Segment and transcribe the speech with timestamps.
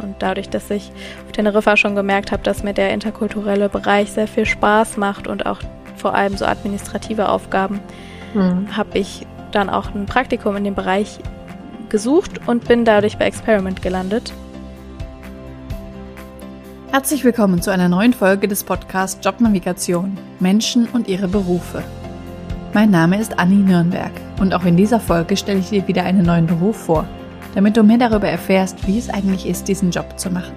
[0.00, 0.90] Und dadurch, dass ich
[1.24, 5.46] auf Teneriffa schon gemerkt habe, dass mir der interkulturelle Bereich sehr viel Spaß macht und
[5.46, 5.60] auch
[5.96, 7.80] vor allem so administrative Aufgaben,
[8.34, 8.76] mhm.
[8.76, 11.18] habe ich dann auch ein Praktikum in dem Bereich
[11.88, 14.32] gesucht und bin dadurch bei Experiment gelandet.
[16.90, 21.82] Herzlich willkommen zu einer neuen Folge des Podcasts Jobnavigation Menschen und ihre Berufe.
[22.72, 26.24] Mein Name ist Anni Nürnberg und auch in dieser Folge stelle ich dir wieder einen
[26.24, 27.06] neuen Beruf vor,
[27.56, 30.52] damit du mehr darüber erfährst, wie es eigentlich ist, diesen Job zu machen.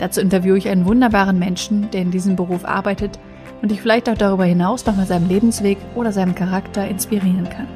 [0.00, 3.20] Dazu interviewe ich einen wunderbaren Menschen, der in diesem Beruf arbeitet
[3.62, 7.68] und dich vielleicht auch darüber hinaus noch mit seinem Lebensweg oder seinem Charakter inspirieren kann.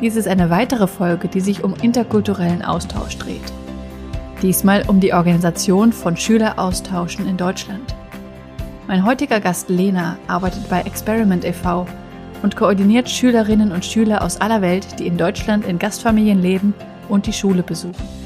[0.00, 3.52] Dies ist eine weitere Folge, die sich um interkulturellen Austausch dreht.
[4.40, 7.96] Diesmal um die Organisation von Schüleraustauschen in Deutschland.
[8.86, 11.86] Mein heutiger Gast Lena arbeitet bei Experiment e.V.
[12.42, 16.74] und koordiniert Schülerinnen und Schüler aus aller Welt, die in Deutschland in Gastfamilien leben
[17.08, 18.20] und die Schule besuchen.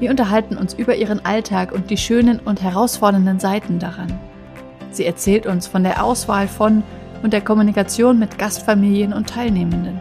[0.00, 4.18] Wir unterhalten uns über ihren Alltag und die schönen und herausfordernden Seiten daran.
[4.90, 6.82] Sie erzählt uns von der Auswahl von
[7.22, 10.00] und der Kommunikation mit Gastfamilien und Teilnehmenden.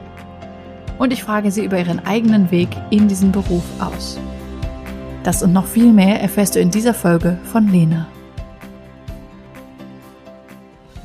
[0.99, 4.19] Und ich frage sie über ihren eigenen Weg in diesen Beruf aus.
[5.23, 8.07] Das und noch viel mehr erfährst du in dieser Folge von Lena.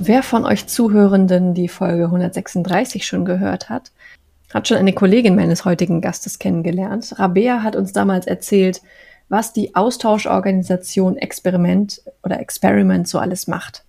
[0.04, 3.92] Wer von euch Zuhörenden die Folge 136 schon gehört hat,
[4.52, 7.20] hat schon eine Kollegin meines heutigen Gastes kennengelernt.
[7.20, 8.82] Rabea hat uns damals erzählt,
[9.28, 13.84] was die Austauschorganisation Experiment oder Experiment so alles macht.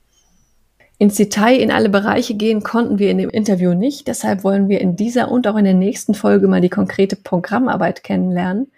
[0.99, 4.81] Ins Detail in alle Bereiche gehen konnten wir in dem Interview nicht, deshalb wollen wir
[4.81, 8.71] in dieser und auch in der nächsten Folge mal die konkrete Programmarbeit kennenlernen.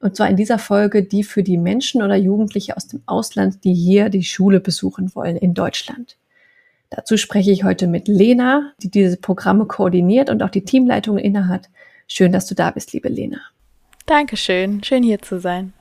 [0.00, 3.74] Und zwar in dieser Folge die für die Menschen oder Jugendliche aus dem Ausland, die
[3.74, 6.16] hier die Schule besuchen wollen in Deutschland.
[6.96, 11.68] Dazu spreche ich heute mit Lena, die diese Programme koordiniert und auch die Teamleitung innehat.
[12.06, 13.38] Schön, dass du da bist, liebe Lena.
[14.06, 15.72] Dankeschön, schön hier zu sein.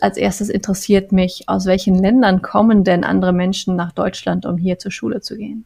[0.00, 4.78] Als erstes interessiert mich, aus welchen Ländern kommen denn andere Menschen nach Deutschland, um hier
[4.78, 5.64] zur Schule zu gehen?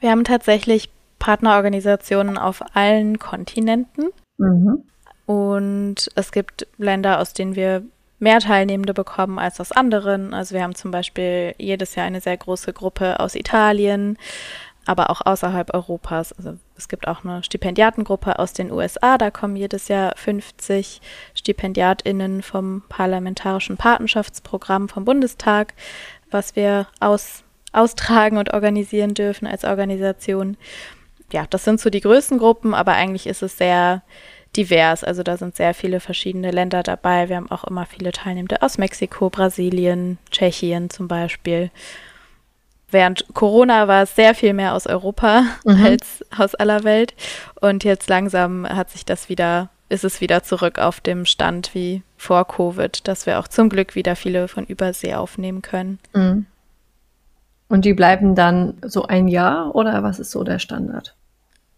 [0.00, 0.88] Wir haben tatsächlich
[1.18, 4.06] Partnerorganisationen auf allen Kontinenten.
[4.38, 4.84] Mhm.
[5.26, 7.82] Und es gibt Länder, aus denen wir
[8.18, 10.32] mehr Teilnehmende bekommen als aus anderen.
[10.32, 14.18] Also wir haben zum Beispiel jedes Jahr eine sehr große Gruppe aus Italien,
[14.86, 16.32] aber auch außerhalb Europas.
[16.32, 21.00] Also es gibt auch eine Stipendiatengruppe aus den USA, da kommen jedes Jahr 50
[21.34, 25.74] Stipendiatinnen vom Parlamentarischen Patenschaftsprogramm vom Bundestag,
[26.30, 30.56] was wir aus, austragen und organisieren dürfen als Organisation.
[31.32, 34.02] Ja, das sind so die größten Gruppen, aber eigentlich ist es sehr
[34.56, 35.04] divers.
[35.04, 37.28] Also da sind sehr viele verschiedene Länder dabei.
[37.28, 41.70] Wir haben auch immer viele Teilnehmende aus Mexiko, Brasilien, Tschechien zum Beispiel.
[42.90, 45.84] Während Corona war es sehr viel mehr aus Europa mhm.
[45.84, 47.14] als aus aller Welt.
[47.60, 52.02] Und jetzt langsam hat sich das wieder, ist es wieder zurück auf dem Stand wie
[52.16, 55.98] vor Covid, dass wir auch zum Glück wieder viele von Übersee aufnehmen können.
[56.14, 56.46] Mhm.
[57.68, 61.16] Und die bleiben dann so ein Jahr oder was ist so der Standard?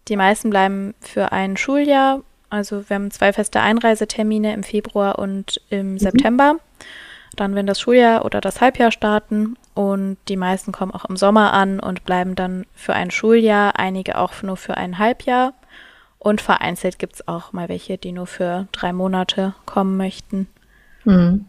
[0.08, 2.22] Die meisten bleiben für ein Schuljahr.
[2.50, 5.98] Also wir haben zwei feste Einreisetermine im Februar und im mhm.
[5.98, 6.56] September.
[7.36, 11.52] Dann, wenn das Schuljahr oder das Halbjahr starten und die meisten kommen auch im Sommer
[11.52, 15.54] an und bleiben dann für ein Schuljahr, einige auch nur für ein Halbjahr.
[16.18, 20.48] Und vereinzelt gibt es auch mal welche, die nur für drei Monate kommen möchten.
[21.04, 21.44] Hm.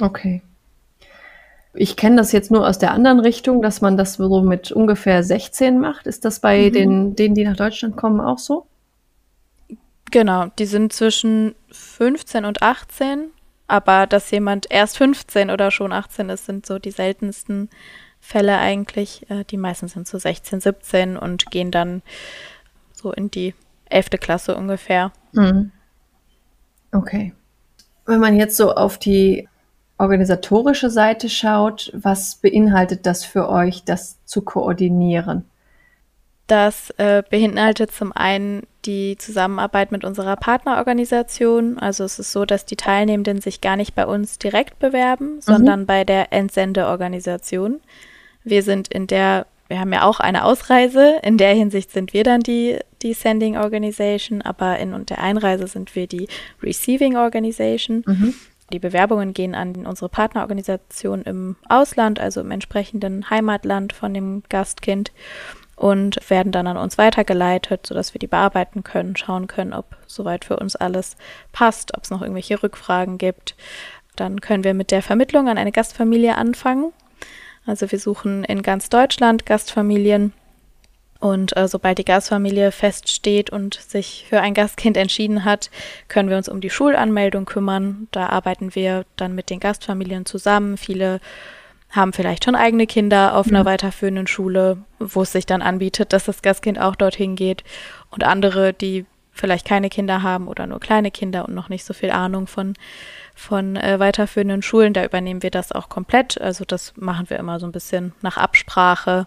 [0.00, 0.42] Okay.
[1.72, 5.22] Ich kenne das jetzt nur aus der anderen Richtung, dass man das so mit ungefähr
[5.22, 6.06] 16 macht.
[6.06, 6.72] Ist das bei mhm.
[6.72, 8.66] den, denen, die nach Deutschland kommen, auch so?
[10.10, 13.30] Genau, die sind zwischen 15 und 18
[13.70, 17.70] aber dass jemand erst 15 oder schon 18 ist, sind so die seltensten
[18.18, 19.30] Fälle eigentlich.
[19.30, 22.02] Äh, die meisten sind so 16, 17 und gehen dann
[22.92, 23.54] so in die
[23.88, 24.10] 11.
[24.18, 25.12] Klasse ungefähr.
[25.32, 25.70] Mhm.
[26.90, 27.32] Okay.
[28.06, 29.48] Wenn man jetzt so auf die
[29.98, 35.44] organisatorische Seite schaut, was beinhaltet das für euch, das zu koordinieren?
[36.48, 41.78] Das äh, beinhaltet zum einen die Zusammenarbeit mit unserer Partnerorganisation.
[41.78, 45.40] Also es ist so, dass die Teilnehmenden sich gar nicht bei uns direkt bewerben, mhm.
[45.40, 47.80] sondern bei der Entsendeorganisation.
[48.44, 52.24] Wir sind in der, wir haben ja auch eine Ausreise, in der Hinsicht sind wir
[52.24, 56.28] dann die, die Sending Organization, aber in der Einreise sind wir die
[56.62, 58.02] Receiving Organization.
[58.06, 58.34] Mhm.
[58.72, 65.10] Die Bewerbungen gehen an unsere Partnerorganisation im Ausland, also im entsprechenden Heimatland von dem Gastkind
[65.80, 70.44] und werden dann an uns weitergeleitet, sodass wir die bearbeiten können, schauen können, ob soweit
[70.44, 71.16] für uns alles
[71.52, 73.54] passt, ob es noch irgendwelche Rückfragen gibt.
[74.14, 76.92] Dann können wir mit der Vermittlung an eine Gastfamilie anfangen.
[77.64, 80.34] Also wir suchen in ganz Deutschland Gastfamilien
[81.18, 85.70] Und äh, sobald die Gastfamilie feststeht und sich für ein Gastkind entschieden hat,
[86.08, 88.06] können wir uns um die Schulanmeldung kümmern.
[88.10, 90.76] Da arbeiten wir dann mit den Gastfamilien zusammen.
[90.76, 91.20] Viele
[91.90, 93.66] haben vielleicht schon eigene Kinder auf einer mhm.
[93.66, 97.64] weiterführenden Schule, wo es sich dann anbietet, dass das Gastkind auch dorthin geht.
[98.10, 101.94] Und andere, die vielleicht keine Kinder haben oder nur kleine Kinder und noch nicht so
[101.94, 102.74] viel Ahnung von,
[103.34, 106.40] von äh, weiterführenden Schulen, da übernehmen wir das auch komplett.
[106.40, 109.24] Also das machen wir immer so ein bisschen nach Absprache.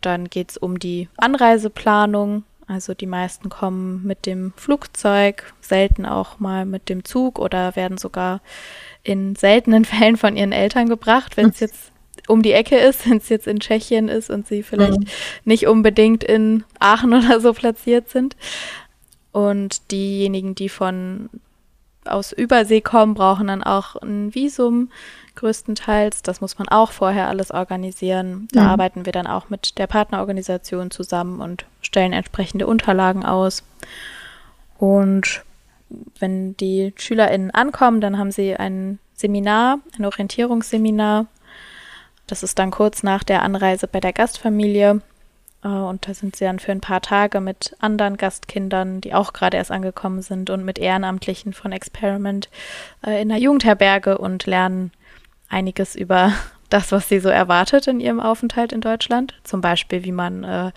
[0.00, 2.44] Dann geht es um die Anreiseplanung.
[2.70, 7.98] Also die meisten kommen mit dem Flugzeug, selten auch mal mit dem Zug oder werden
[7.98, 8.40] sogar
[9.02, 11.90] in seltenen Fällen von ihren Eltern gebracht, wenn es jetzt
[12.28, 15.06] um die Ecke ist, wenn es jetzt in Tschechien ist und sie vielleicht mhm.
[15.44, 18.36] nicht unbedingt in Aachen oder so platziert sind.
[19.32, 21.28] Und diejenigen, die von
[22.04, 24.90] aus Übersee kommen, brauchen dann auch ein Visum
[25.34, 26.22] größtenteils.
[26.22, 28.48] Das muss man auch vorher alles organisieren.
[28.52, 28.66] Da ja.
[28.68, 33.62] arbeiten wir dann auch mit der Partnerorganisation zusammen und stellen entsprechende Unterlagen aus.
[34.78, 35.42] Und
[36.18, 41.26] wenn die SchülerInnen ankommen, dann haben sie ein Seminar, ein Orientierungsseminar.
[42.26, 45.02] Das ist dann kurz nach der Anreise bei der Gastfamilie.
[45.62, 49.32] Äh, und da sind sie dann für ein paar Tage mit anderen Gastkindern, die auch
[49.32, 52.48] gerade erst angekommen sind und mit Ehrenamtlichen von Experiment
[53.04, 54.92] äh, in der Jugendherberge und lernen
[55.50, 56.32] einiges über
[56.70, 59.34] das, was sie so erwartet in ihrem Aufenthalt in Deutschland.
[59.44, 60.70] Zum Beispiel, wie man äh,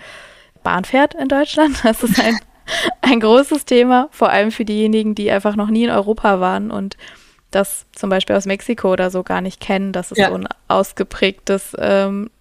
[0.63, 1.77] Bahn fährt in Deutschland.
[1.83, 2.37] Das ist ein,
[3.01, 6.97] ein großes Thema, vor allem für diejenigen, die einfach noch nie in Europa waren und
[7.51, 10.29] das zum Beispiel aus Mexiko oder so gar nicht kennen, dass es ja.
[10.29, 12.31] so ein ausgeprägtes ähm,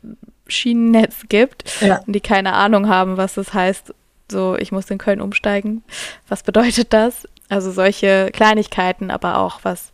[0.46, 2.00] Schienennetz gibt ja.
[2.06, 3.94] und die keine Ahnung haben, was das heißt.
[4.30, 5.82] So, ich muss in Köln umsteigen.
[6.28, 7.28] Was bedeutet das?
[7.50, 9.92] Also solche Kleinigkeiten, aber auch was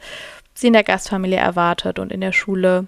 [0.58, 2.86] sie in der Gastfamilie erwartet und in der Schule.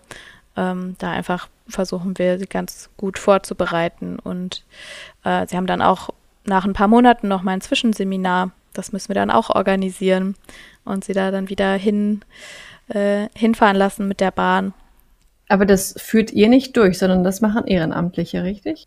[0.56, 4.18] Ähm, da einfach versuchen wir, sie ganz gut vorzubereiten.
[4.18, 4.64] Und
[5.24, 6.10] äh, sie haben dann auch
[6.44, 8.50] nach ein paar Monaten noch mal ein Zwischenseminar.
[8.72, 10.36] Das müssen wir dann auch organisieren
[10.84, 12.22] und sie da dann wieder hin,
[12.88, 14.74] äh, hinfahren lassen mit der Bahn.
[15.48, 18.86] Aber das führt ihr nicht durch, sondern das machen Ehrenamtliche, richtig?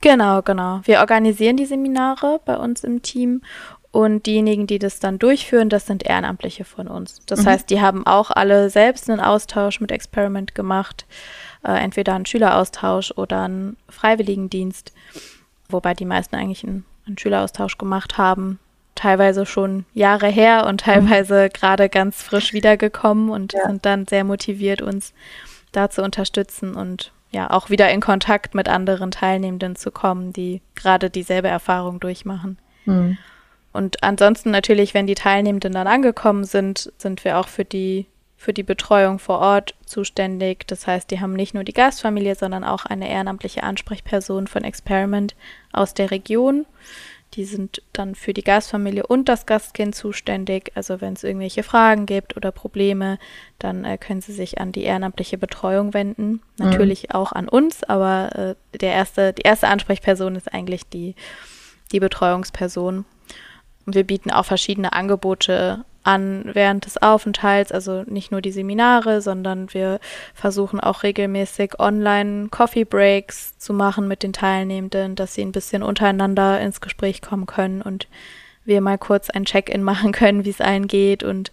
[0.00, 0.80] Genau, genau.
[0.84, 3.42] Wir organisieren die Seminare bei uns im Team
[3.92, 7.20] und diejenigen, die das dann durchführen, das sind Ehrenamtliche von uns.
[7.26, 7.46] Das mhm.
[7.46, 11.06] heißt, die haben auch alle selbst einen Austausch mit Experiment gemacht,
[11.64, 14.92] äh, entweder einen Schüleraustausch oder einen Freiwilligendienst,
[15.68, 18.60] wobei die meisten eigentlich einen, einen Schüleraustausch gemacht haben.
[18.94, 20.84] Teilweise schon Jahre her und mhm.
[20.84, 21.48] teilweise mhm.
[21.52, 23.66] gerade ganz frisch wiedergekommen und ja.
[23.66, 25.14] sind dann sehr motiviert, uns
[25.72, 30.62] da zu unterstützen und ja auch wieder in Kontakt mit anderen Teilnehmenden zu kommen, die
[30.74, 32.58] gerade dieselbe Erfahrung durchmachen.
[32.84, 33.18] Mhm.
[33.72, 38.06] Und ansonsten natürlich, wenn die Teilnehmenden dann angekommen sind, sind wir auch für die,
[38.36, 40.66] für die Betreuung vor Ort zuständig.
[40.66, 45.36] Das heißt, die haben nicht nur die Gastfamilie, sondern auch eine ehrenamtliche Ansprechperson von Experiment
[45.72, 46.66] aus der Region.
[47.34, 50.72] Die sind dann für die Gastfamilie und das Gastkind zuständig.
[50.74, 53.18] Also wenn es irgendwelche Fragen gibt oder Probleme,
[53.60, 56.32] dann äh, können sie sich an die ehrenamtliche Betreuung wenden.
[56.32, 56.40] Mhm.
[56.56, 61.14] Natürlich auch an uns, aber äh, der erste, die erste Ansprechperson ist eigentlich die,
[61.92, 63.04] die Betreuungsperson.
[63.86, 69.20] Und wir bieten auch verschiedene Angebote an während des Aufenthalts, also nicht nur die Seminare,
[69.20, 70.00] sondern wir
[70.34, 75.82] versuchen auch regelmäßig online Coffee Breaks zu machen mit den Teilnehmenden, dass sie ein bisschen
[75.82, 78.08] untereinander ins Gespräch kommen können und
[78.64, 81.52] wir mal kurz ein Check-in machen können, wie es allen geht und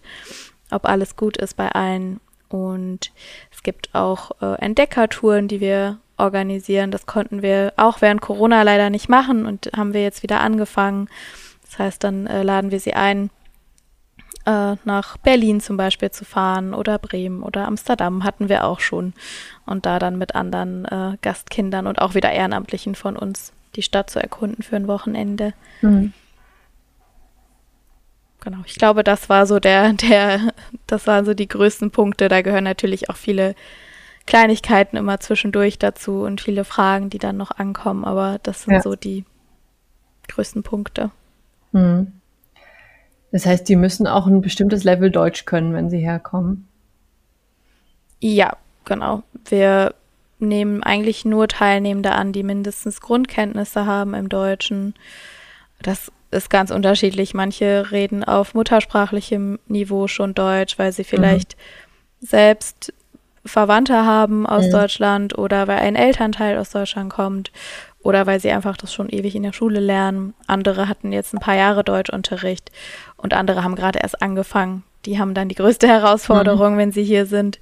[0.70, 2.20] ob alles gut ist bei allen.
[2.48, 3.12] Und
[3.52, 6.90] es gibt auch äh, Entdeckertouren, die wir organisieren.
[6.90, 11.08] Das konnten wir auch während Corona leider nicht machen und haben wir jetzt wieder angefangen.
[11.78, 13.30] Das heißt, dann äh, laden wir sie ein,
[14.46, 19.12] äh, nach Berlin zum Beispiel zu fahren oder Bremen oder Amsterdam hatten wir auch schon.
[19.64, 24.10] Und da dann mit anderen äh, Gastkindern und auch wieder Ehrenamtlichen von uns die Stadt
[24.10, 25.54] zu erkunden für ein Wochenende.
[25.82, 26.12] Mhm.
[28.40, 30.52] Genau, ich glaube, das war so der, der,
[30.88, 32.28] das waren so die größten Punkte.
[32.28, 33.54] Da gehören natürlich auch viele
[34.26, 38.82] Kleinigkeiten immer zwischendurch dazu und viele Fragen, die dann noch ankommen, aber das sind ja.
[38.82, 39.24] so die
[40.26, 41.12] größten Punkte.
[41.72, 42.12] Mhm.
[43.30, 46.66] Das heißt, die müssen auch ein bestimmtes Level Deutsch können, wenn sie herkommen.
[48.20, 49.22] Ja, genau.
[49.48, 49.94] Wir
[50.38, 54.94] nehmen eigentlich nur Teilnehmende an, die mindestens Grundkenntnisse haben im Deutschen.
[55.82, 57.34] Das ist ganz unterschiedlich.
[57.34, 62.26] Manche reden auf muttersprachlichem Niveau schon Deutsch, weil sie vielleicht mhm.
[62.26, 62.92] selbst
[63.44, 64.72] Verwandte haben aus mhm.
[64.72, 67.50] Deutschland oder weil ein Elternteil aus Deutschland kommt
[68.02, 70.34] oder weil sie einfach das schon ewig in der Schule lernen.
[70.46, 72.70] Andere hatten jetzt ein paar Jahre Deutschunterricht
[73.16, 74.84] und andere haben gerade erst angefangen.
[75.04, 76.78] Die haben dann die größte Herausforderung, mhm.
[76.78, 77.58] wenn sie hier sind.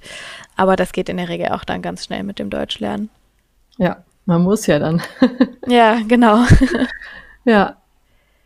[0.55, 3.09] Aber das geht in der Regel auch dann ganz schnell mit dem Deutschlernen.
[3.77, 5.01] Ja, Man muss ja dann.
[5.67, 6.45] ja, genau.
[7.45, 7.77] ja,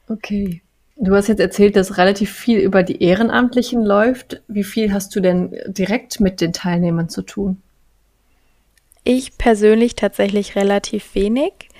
[0.07, 0.61] okay.
[0.97, 4.43] Du hast jetzt erzählt, dass relativ viel über die Ehrenamtlichen läuft.
[4.47, 7.61] Wie viel hast du denn direkt mit den Teilnehmern zu tun?
[9.03, 11.70] Ich persönlich tatsächlich relativ wenig.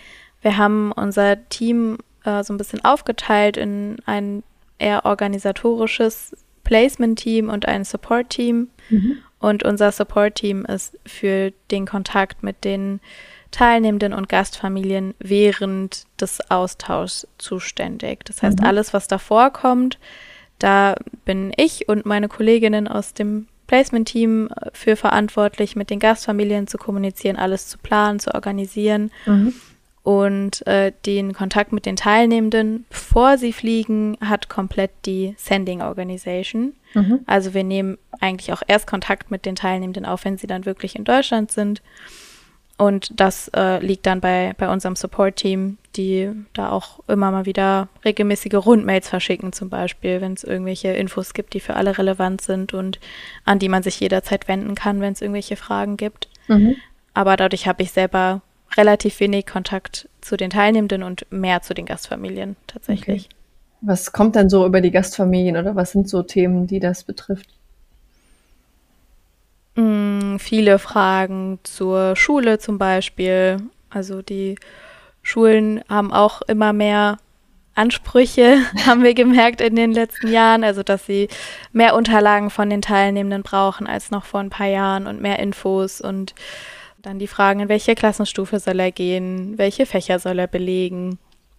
[0.42, 4.44] Wir haben unser Team äh, so ein bisschen aufgeteilt in ein
[4.80, 8.70] eher organisatorisches Placement-Team und ein Support-Team.
[8.90, 9.18] Mhm.
[9.40, 13.00] Und unser Support-Team ist für den Kontakt mit den
[13.52, 18.24] Teilnehmenden und Gastfamilien während des Austauschs zuständig.
[18.26, 18.66] Das heißt, mhm.
[18.66, 20.00] alles, was davor kommt,
[20.60, 20.96] da
[21.26, 27.36] bin ich und meine Kolleginnen aus dem Placement-Team für verantwortlich, mit den Gastfamilien zu kommunizieren,
[27.36, 29.12] alles zu planen, zu organisieren.
[29.26, 29.54] Mhm.
[30.04, 36.74] Und äh, den Kontakt mit den Teilnehmenden, bevor sie fliegen, hat komplett die Sending Organization.
[36.96, 37.20] Mhm.
[37.28, 40.96] Also wir nehmen eigentlich auch erst Kontakt mit den Teilnehmenden auf, wenn sie dann wirklich
[40.96, 41.84] in Deutschland sind.
[42.82, 47.90] Und das äh, liegt dann bei, bei unserem Support-Team, die da auch immer mal wieder
[48.04, 52.74] regelmäßige Rundmails verschicken, zum Beispiel, wenn es irgendwelche Infos gibt, die für alle relevant sind
[52.74, 53.00] und
[53.46, 56.28] an die man sich jederzeit wenden kann, wenn es irgendwelche Fragen gibt.
[56.48, 56.76] Mhm.
[57.14, 58.42] Aber dadurch habe ich selber
[58.78, 63.26] relativ wenig Kontakt zu den Teilnehmenden und mehr zu den Gastfamilien tatsächlich.
[63.26, 63.36] Okay.
[63.82, 67.50] Was kommt dann so über die Gastfamilien oder was sind so Themen, die das betrifft?
[69.76, 73.58] Mm, viele Fragen zur Schule zum Beispiel.
[73.90, 74.56] Also die
[75.24, 77.18] Schulen haben auch immer mehr
[77.74, 80.64] Ansprüche, haben wir gemerkt in den letzten Jahren.
[80.64, 81.28] Also dass sie
[81.72, 86.02] mehr Unterlagen von den Teilnehmenden brauchen als noch vor ein paar Jahren und mehr Infos
[86.02, 86.36] und
[87.02, 91.18] dann die Fragen, in welche Klassenstufe soll er gehen, welche Fächer soll er belegen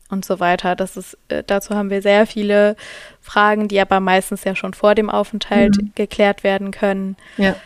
[0.08, 0.76] und so weiter.
[0.76, 2.76] Das ist, äh, dazu haben wir sehr viele
[3.20, 5.92] Fragen, die aber meistens ja schon vor dem Aufenthalt mhm.
[5.94, 7.16] geklärt werden können.
[7.36, 7.56] Ja.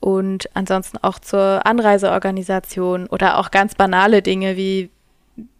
[0.00, 4.90] Und ansonsten auch zur Anreiseorganisation oder auch ganz banale Dinge wie,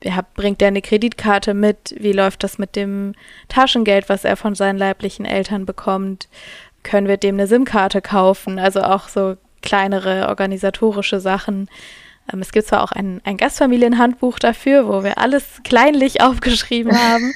[0.03, 1.95] ja, bringt er eine Kreditkarte mit?
[1.99, 3.15] Wie läuft das mit dem
[3.49, 6.29] Taschengeld, was er von seinen leiblichen Eltern bekommt?
[6.85, 8.59] Können wir dem eine SIM-Karte kaufen?
[8.59, 11.69] Also auch so kleinere organisatorische Sachen.
[12.33, 17.33] Ähm, es gibt zwar auch ein, ein Gastfamilienhandbuch dafür, wo wir alles kleinlich aufgeschrieben haben,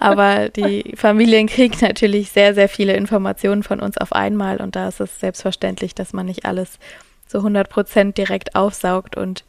[0.00, 4.88] aber die Familien kriegen natürlich sehr, sehr viele Informationen von uns auf einmal und da
[4.88, 6.78] ist es selbstverständlich, dass man nicht alles
[7.26, 9.44] zu 100 Prozent direkt aufsaugt und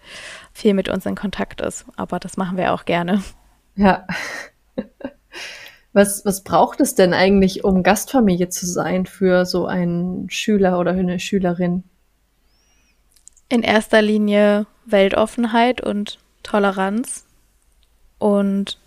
[0.53, 1.85] viel mit uns in Kontakt ist.
[1.97, 3.21] Aber das machen wir auch gerne.
[3.75, 4.07] Ja.
[5.91, 10.91] Was, was braucht es denn eigentlich, um Gastfamilie zu sein für so einen Schüler oder
[10.91, 11.83] eine Schülerin?
[13.53, 17.23] In erster Linie Weltoffenheit und Toleranz
[18.17, 18.79] und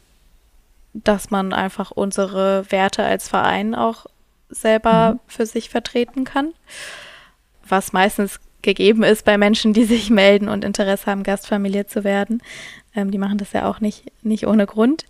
[0.92, 4.06] dass man einfach unsere Werte als Verein auch
[4.48, 5.20] selber mhm.
[5.28, 6.52] für sich vertreten kann,
[7.68, 12.42] was meistens gegeben ist bei Menschen, die sich melden und Interesse haben, Gastfamilie zu werden.
[12.92, 15.04] Ähm, die machen das ja auch nicht, nicht ohne Grund.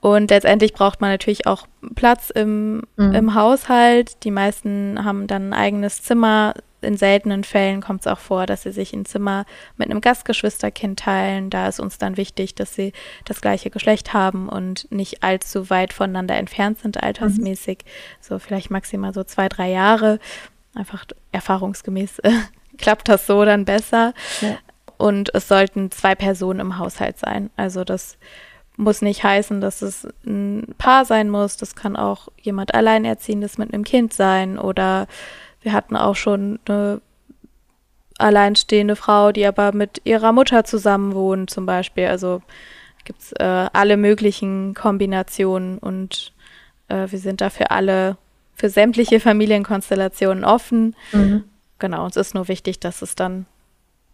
[0.00, 1.66] Und letztendlich braucht man natürlich auch
[1.96, 3.12] Platz im, mhm.
[3.12, 4.22] im Haushalt.
[4.22, 6.54] Die meisten haben dann ein eigenes Zimmer,
[6.86, 9.44] in seltenen Fällen kommt es auch vor, dass sie sich ein Zimmer
[9.76, 11.50] mit einem Gastgeschwisterkind teilen.
[11.50, 12.92] Da ist uns dann wichtig, dass sie
[13.24, 17.78] das gleiche Geschlecht haben und nicht allzu weit voneinander entfernt sind, altersmäßig.
[17.84, 17.90] Mhm.
[18.20, 20.18] So vielleicht maximal so zwei, drei Jahre.
[20.74, 22.32] Einfach erfahrungsgemäß äh,
[22.78, 24.14] klappt das so dann besser.
[24.40, 24.56] Ja.
[24.96, 27.50] Und es sollten zwei Personen im Haushalt sein.
[27.56, 28.16] Also das
[28.76, 31.56] muss nicht heißen, dass es ein Paar sein muss.
[31.56, 35.06] Das kann auch jemand Alleinerziehendes mit einem Kind sein oder
[35.66, 37.00] wir hatten auch schon eine
[38.18, 42.06] alleinstehende Frau, die aber mit ihrer Mutter zusammen wohnt, zum Beispiel.
[42.06, 42.40] Also
[43.04, 46.32] gibt es äh, alle möglichen Kombinationen und
[46.86, 48.16] äh, wir sind dafür alle,
[48.54, 50.94] für sämtliche Familienkonstellationen offen.
[51.10, 51.42] Mhm.
[51.80, 53.44] Genau, uns ist nur wichtig, dass es dann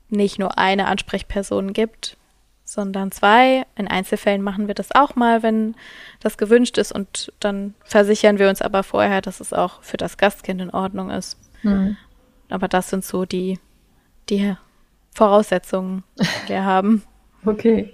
[0.08, 2.16] nicht nur eine Ansprechperson gibt,
[2.72, 3.64] sondern zwei.
[3.76, 5.74] In Einzelfällen machen wir das auch mal, wenn
[6.20, 10.16] das gewünscht ist und dann versichern wir uns aber vorher, dass es auch für das
[10.16, 11.38] Gastkind in Ordnung ist.
[11.62, 11.96] Mhm.
[12.48, 13.58] Aber das sind so die,
[14.28, 14.54] die
[15.14, 17.02] Voraussetzungen, die wir haben.
[17.44, 17.92] Okay.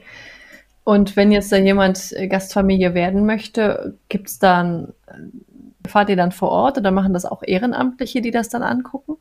[0.85, 6.17] Und wenn jetzt da jemand äh, Gastfamilie werden möchte, gibt es dann, äh, fahrt ihr
[6.17, 9.17] dann vor Ort oder machen das auch Ehrenamtliche, die das dann angucken?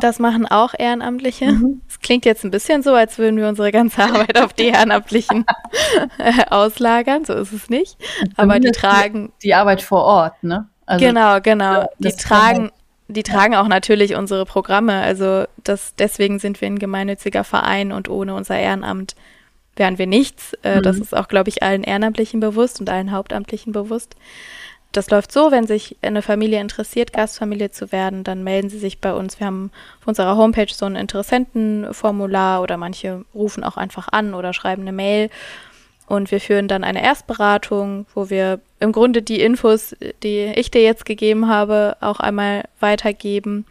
[0.00, 1.46] Das machen auch Ehrenamtliche.
[1.46, 1.80] Es mhm.
[2.02, 5.44] klingt jetzt ein bisschen so, als würden wir unsere ganze Arbeit auf die Ehrenamtlichen
[6.18, 7.24] äh, auslagern.
[7.24, 7.96] So ist es nicht.
[8.36, 9.32] Aber die tragen.
[9.42, 10.68] Die Arbeit vor Ort, ne?
[10.86, 11.86] Also, genau, genau.
[11.98, 12.70] die tragen,
[13.08, 15.00] die tragen auch natürlich unsere Programme.
[15.00, 19.14] Also das, deswegen sind wir ein gemeinnütziger Verein und ohne unser Ehrenamt
[19.76, 20.54] wären wir nichts.
[20.62, 20.82] Äh, mhm.
[20.82, 24.16] Das ist auch, glaube ich, allen Ehrenamtlichen bewusst und allen Hauptamtlichen bewusst.
[24.98, 29.00] Das läuft so, wenn sich eine Familie interessiert, Gastfamilie zu werden, dann melden sie sich
[29.00, 29.38] bei uns.
[29.38, 34.52] Wir haben auf unserer Homepage so ein Interessentenformular oder manche rufen auch einfach an oder
[34.52, 35.30] schreiben eine Mail.
[36.08, 40.82] Und wir führen dann eine Erstberatung, wo wir im Grunde die Infos, die ich dir
[40.82, 43.66] jetzt gegeben habe, auch einmal weitergeben.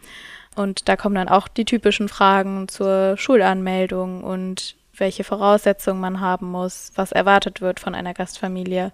[0.56, 6.50] Und da kommen dann auch die typischen Fragen zur Schulanmeldung und welche Voraussetzungen man haben
[6.50, 8.92] muss, was erwartet wird von einer Gastfamilie.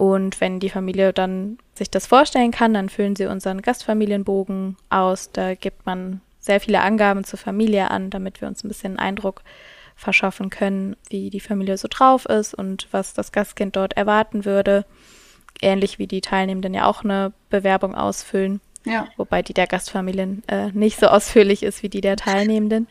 [0.00, 5.30] Und wenn die Familie dann sich das vorstellen kann, dann füllen sie unseren Gastfamilienbogen aus.
[5.30, 9.42] Da gibt man sehr viele Angaben zur Familie an, damit wir uns ein bisschen Eindruck
[9.96, 14.86] verschaffen können, wie die Familie so drauf ist und was das Gastkind dort erwarten würde.
[15.60, 18.62] Ähnlich wie die Teilnehmenden ja auch eine Bewerbung ausfüllen.
[18.86, 19.06] Ja.
[19.18, 22.88] Wobei die der Gastfamilien äh, nicht so ausführlich ist wie die der Teilnehmenden.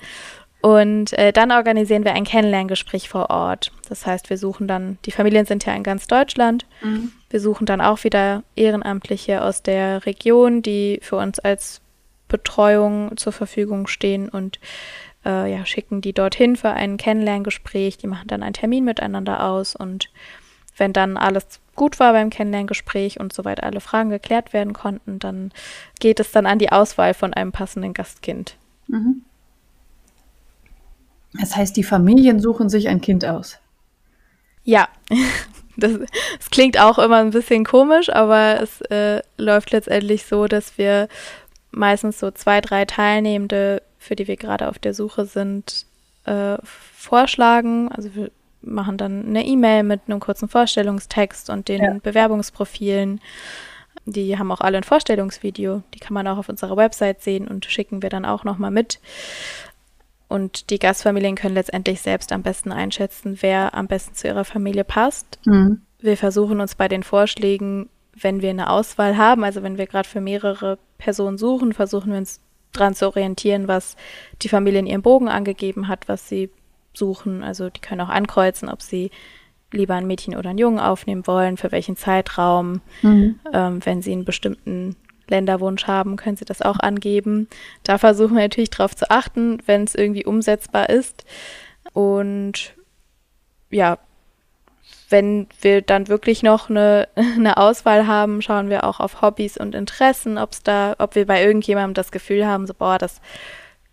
[0.61, 3.71] Und äh, dann organisieren wir ein Kennenlerngespräch vor Ort.
[3.87, 6.65] Das heißt, wir suchen dann, die Familien sind ja in ganz Deutschland.
[6.81, 7.13] Mhm.
[7.29, 11.81] Wir suchen dann auch wieder Ehrenamtliche aus der Region, die für uns als
[12.27, 14.59] Betreuung zur Verfügung stehen und
[15.25, 17.97] äh, ja, schicken die dorthin für ein Kennenlerngespräch.
[17.97, 20.09] Die machen dann einen Termin miteinander aus und
[20.77, 25.51] wenn dann alles gut war beim Kennenlerngespräch und soweit alle Fragen geklärt werden konnten, dann
[25.99, 28.55] geht es dann an die Auswahl von einem passenden Gastkind.
[28.87, 29.23] Mhm.
[31.33, 33.59] Das heißt, die Familien suchen sich ein Kind aus.
[34.63, 34.87] Ja,
[35.77, 35.93] das,
[36.37, 41.07] das klingt auch immer ein bisschen komisch, aber es äh, läuft letztendlich so, dass wir
[41.71, 45.85] meistens so zwei, drei Teilnehmende, für die wir gerade auf der Suche sind,
[46.25, 47.91] äh, vorschlagen.
[47.91, 48.31] Also wir
[48.61, 51.97] machen dann eine E-Mail mit einem kurzen Vorstellungstext und den ja.
[52.01, 53.21] Bewerbungsprofilen.
[54.05, 55.83] Die haben auch alle ein Vorstellungsvideo.
[55.93, 58.99] Die kann man auch auf unserer Website sehen und schicken wir dann auch nochmal mit.
[60.29, 64.83] Und die Gastfamilien können letztendlich selbst am besten einschätzen, wer am besten zu ihrer Familie
[64.83, 65.39] passt.
[65.45, 65.81] Mhm.
[65.99, 70.07] Wir versuchen uns bei den Vorschlägen, wenn wir eine Auswahl haben, also wenn wir gerade
[70.07, 72.41] für mehrere Personen suchen, versuchen wir uns
[72.73, 73.95] daran zu orientieren, was
[74.41, 76.51] die Familie in ihrem Bogen angegeben hat, was sie
[76.93, 77.43] suchen.
[77.43, 79.09] Also die können auch ankreuzen, ob sie
[79.71, 83.39] lieber ein Mädchen oder einen Jungen aufnehmen wollen, für welchen Zeitraum, mhm.
[83.51, 84.95] ähm, wenn sie einen bestimmten
[85.29, 87.47] Länderwunsch haben, können Sie das auch angeben.
[87.83, 91.25] Da versuchen wir natürlich darauf zu achten, wenn es irgendwie umsetzbar ist.
[91.93, 92.73] Und
[93.69, 93.97] ja,
[95.09, 99.75] wenn wir dann wirklich noch eine, eine Auswahl haben, schauen wir auch auf Hobbys und
[99.75, 103.21] Interessen, ob es da, ob wir bei irgendjemandem das Gefühl haben, so boah, das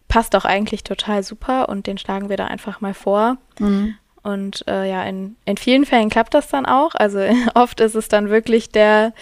[0.09, 3.39] passt doch eigentlich total super und den schlagen wir da einfach mal vor.
[3.59, 3.97] Mhm.
[4.23, 6.95] Und äh, ja, in, in vielen Fällen klappt das dann auch.
[6.95, 7.21] Also
[7.55, 9.13] oft ist es dann wirklich der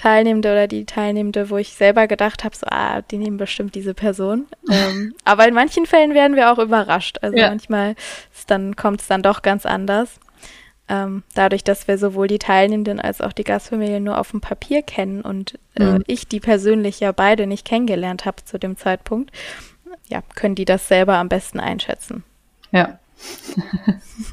[0.00, 3.92] Teilnehmende oder die Teilnehmende, wo ich selber gedacht habe, so, ah, die nehmen bestimmt diese
[3.92, 4.46] Person.
[4.70, 7.18] ähm, aber in manchen Fällen werden wir auch überrascht.
[7.20, 7.50] Also ja.
[7.50, 7.96] manchmal
[8.46, 10.18] dann, kommt es dann doch ganz anders.
[10.88, 14.80] Ähm, dadurch, dass wir sowohl die Teilnehmenden als auch die Gastfamilie nur auf dem Papier
[14.80, 16.04] kennen und äh, mhm.
[16.06, 19.30] ich die persönlich ja beide nicht kennengelernt habe zu dem Zeitpunkt,
[20.08, 22.24] ja, können die das selber am besten einschätzen.
[22.72, 22.98] Ja.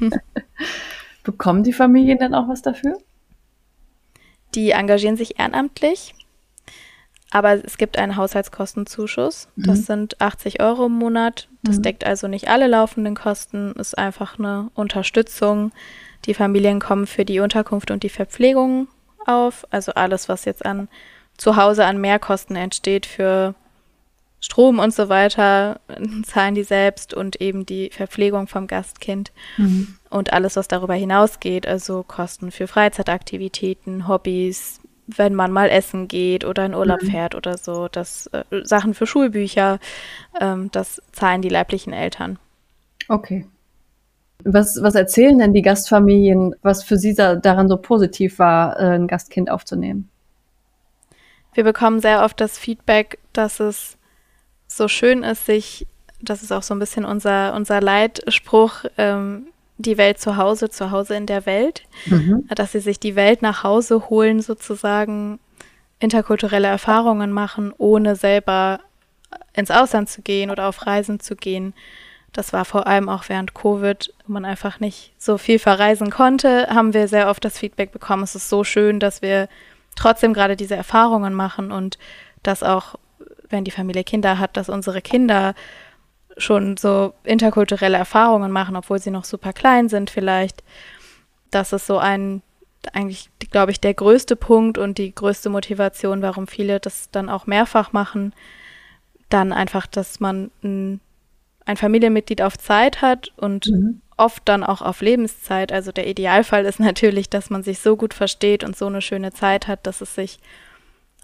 [1.24, 2.98] Bekommen die Familien dann auch was dafür?
[4.54, 6.14] Die engagieren sich ehrenamtlich,
[7.30, 9.48] aber es gibt einen Haushaltskostenzuschuss.
[9.56, 9.62] Mhm.
[9.64, 11.48] Das sind 80 Euro im Monat.
[11.62, 11.82] Das mhm.
[11.82, 15.72] deckt also nicht alle laufenden Kosten, ist einfach eine Unterstützung.
[16.24, 18.88] Die Familien kommen für die Unterkunft und die Verpflegung
[19.26, 19.66] auf.
[19.70, 20.88] Also alles, was jetzt an
[21.36, 23.54] zu Hause an Mehrkosten entsteht für
[24.40, 25.80] Strom und so weiter
[26.24, 29.96] zahlen die selbst und eben die Verpflegung vom Gastkind mhm.
[30.10, 36.44] und alles, was darüber hinausgeht, also Kosten für Freizeitaktivitäten, Hobbys, wenn man mal essen geht
[36.44, 37.10] oder in Urlaub mhm.
[37.10, 39.80] fährt oder so, das äh, Sachen für Schulbücher,
[40.40, 42.38] ähm, das zahlen die leiblichen Eltern.
[43.08, 43.46] Okay.
[44.44, 48.94] Was, was erzählen denn die Gastfamilien, was für sie da, daran so positiv war, äh,
[48.94, 50.08] ein Gastkind aufzunehmen?
[51.54, 53.97] Wir bekommen sehr oft das Feedback, dass es
[54.78, 55.86] so schön ist, sich,
[56.22, 60.90] das ist auch so ein bisschen unser, unser Leitspruch, ähm, die Welt zu Hause, zu
[60.90, 62.48] Hause in der Welt, mhm.
[62.48, 65.38] dass sie sich die Welt nach Hause holen, sozusagen
[66.00, 68.80] interkulturelle Erfahrungen machen, ohne selber
[69.54, 71.74] ins Ausland zu gehen oder auf Reisen zu gehen.
[72.32, 76.66] Das war vor allem auch während Covid, wo man einfach nicht so viel verreisen konnte,
[76.68, 79.48] haben wir sehr oft das Feedback bekommen, es ist so schön, dass wir
[79.96, 81.98] trotzdem gerade diese Erfahrungen machen und
[82.42, 82.96] das auch
[83.50, 85.54] wenn die Familie Kinder hat, dass unsere Kinder
[86.38, 90.62] schon so interkulturelle Erfahrungen machen, obwohl sie noch super klein sind vielleicht.
[91.50, 92.42] Das ist so ein,
[92.92, 97.46] eigentlich, glaube ich, der größte Punkt und die größte Motivation, warum viele das dann auch
[97.46, 98.34] mehrfach machen.
[99.28, 101.00] Dann einfach, dass man ein,
[101.64, 104.00] ein Familienmitglied auf Zeit hat und mhm.
[104.16, 105.72] oft dann auch auf Lebenszeit.
[105.72, 109.32] Also der Idealfall ist natürlich, dass man sich so gut versteht und so eine schöne
[109.32, 110.38] Zeit hat, dass es sich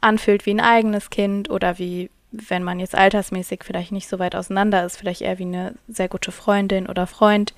[0.00, 4.34] anfühlt wie ein eigenes Kind oder wie, wenn man jetzt altersmäßig vielleicht nicht so weit
[4.34, 7.54] auseinander ist, vielleicht eher wie eine sehr gute Freundin oder Freund.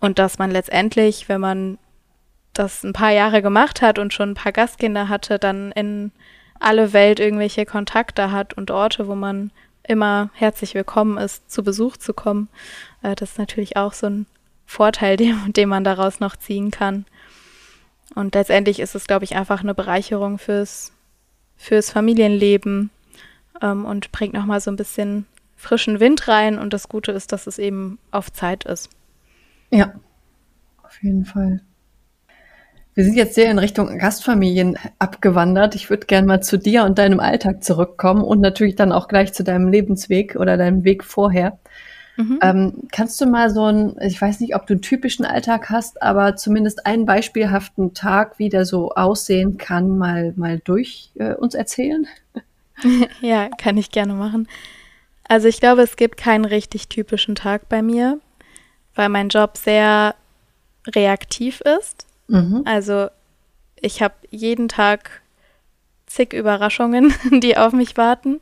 [0.00, 1.78] Und dass man letztendlich, wenn man
[2.52, 6.12] das ein paar Jahre gemacht hat und schon ein paar Gastkinder hatte, dann in
[6.58, 9.50] alle Welt irgendwelche Kontakte hat und Orte, wo man
[9.82, 12.48] immer herzlich willkommen ist, zu Besuch zu kommen.
[13.02, 14.26] Äh, das ist natürlich auch so ein
[14.64, 17.04] Vorteil, den, den man daraus noch ziehen kann.
[18.14, 20.92] Und letztendlich ist es, glaube ich, einfach eine Bereicherung fürs,
[21.56, 22.90] fürs Familienleben
[23.62, 26.58] ähm, und bringt nochmal so ein bisschen frischen Wind rein.
[26.58, 28.90] Und das Gute ist, dass es eben auf Zeit ist.
[29.70, 29.94] Ja,
[30.82, 31.60] auf jeden Fall.
[32.94, 35.74] Wir sind jetzt sehr in Richtung Gastfamilien abgewandert.
[35.74, 39.34] Ich würde gerne mal zu dir und deinem Alltag zurückkommen und natürlich dann auch gleich
[39.34, 41.58] zu deinem Lebensweg oder deinem Weg vorher.
[42.16, 42.38] Mhm.
[42.42, 46.00] Ähm, kannst du mal so ein, ich weiß nicht, ob du einen typischen Alltag hast,
[46.02, 51.54] aber zumindest einen beispielhaften Tag, wie der so aussehen kann, mal, mal durch äh, uns
[51.54, 52.06] erzählen?
[53.20, 54.48] ja, kann ich gerne machen.
[55.28, 58.20] Also ich glaube, es gibt keinen richtig typischen Tag bei mir,
[58.94, 60.14] weil mein Job sehr
[60.86, 62.06] reaktiv ist.
[62.28, 62.62] Mhm.
[62.64, 63.08] Also
[63.80, 65.22] ich habe jeden Tag
[66.06, 68.40] zig Überraschungen, die auf mich warten.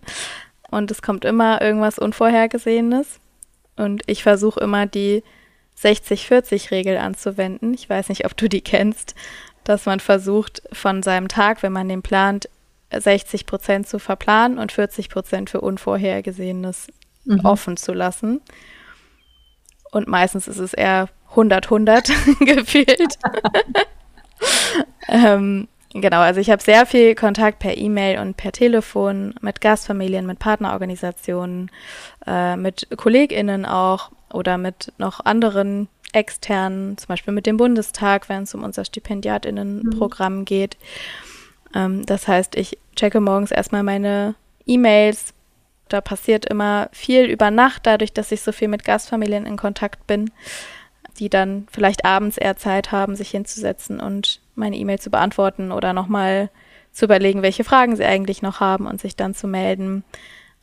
[0.71, 3.21] Und es kommt immer irgendwas Unvorhergesehenes.
[3.77, 5.23] Und ich versuche immer die
[5.81, 7.75] 60-40-Regel anzuwenden.
[7.75, 9.15] Ich weiß nicht, ob du die kennst,
[9.65, 12.49] dass man versucht, von seinem Tag, wenn man den plant,
[13.01, 16.89] 60 Prozent zu verplanen und 40 Prozent für Unvorhergesehenes
[17.25, 17.41] mhm.
[17.45, 18.41] offen zu lassen.
[19.91, 22.09] Und meistens ist es eher 100, 100
[22.41, 23.19] gefühlt.
[25.09, 30.27] ähm, genau, also ich habe sehr viel Kontakt per E-Mail und per Telefon mit Gastfamilien,
[30.27, 31.71] mit Partnerorganisationen,
[32.27, 38.45] äh, mit KollegInnen auch oder mit noch anderen externen, zum Beispiel mit dem Bundestag, wenn
[38.45, 40.45] es um unser StipendiatInnenprogramm mhm.
[40.45, 40.77] geht.
[41.75, 44.35] Ähm, das heißt, ich checke morgens erstmal meine
[44.67, 45.35] E-Mails.
[45.89, 50.07] Da passiert immer viel über Nacht, dadurch, dass ich so viel mit Gastfamilien in Kontakt
[50.07, 50.31] bin
[51.19, 55.93] die dann vielleicht abends eher Zeit haben, sich hinzusetzen und meine E-Mail zu beantworten oder
[55.93, 56.51] nochmal
[56.93, 60.05] zu überlegen, welche Fragen sie eigentlich noch haben und sich dann zu melden.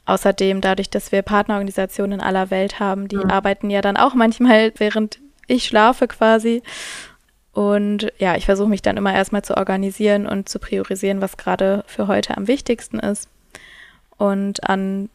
[0.05, 3.29] Außerdem, dadurch, dass wir Partnerorganisationen in aller Welt haben, die mhm.
[3.29, 6.63] arbeiten ja dann auch manchmal, während ich schlafe quasi.
[7.53, 11.83] Und ja, ich versuche mich dann immer erstmal zu organisieren und zu priorisieren, was gerade
[11.87, 13.29] für heute am wichtigsten ist.
[14.17, 15.09] Und an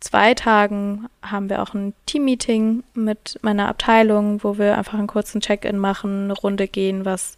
[0.00, 5.40] zwei Tagen haben wir auch ein Teammeeting mit meiner Abteilung, wo wir einfach einen kurzen
[5.40, 7.36] Check-in machen, eine Runde gehen, was,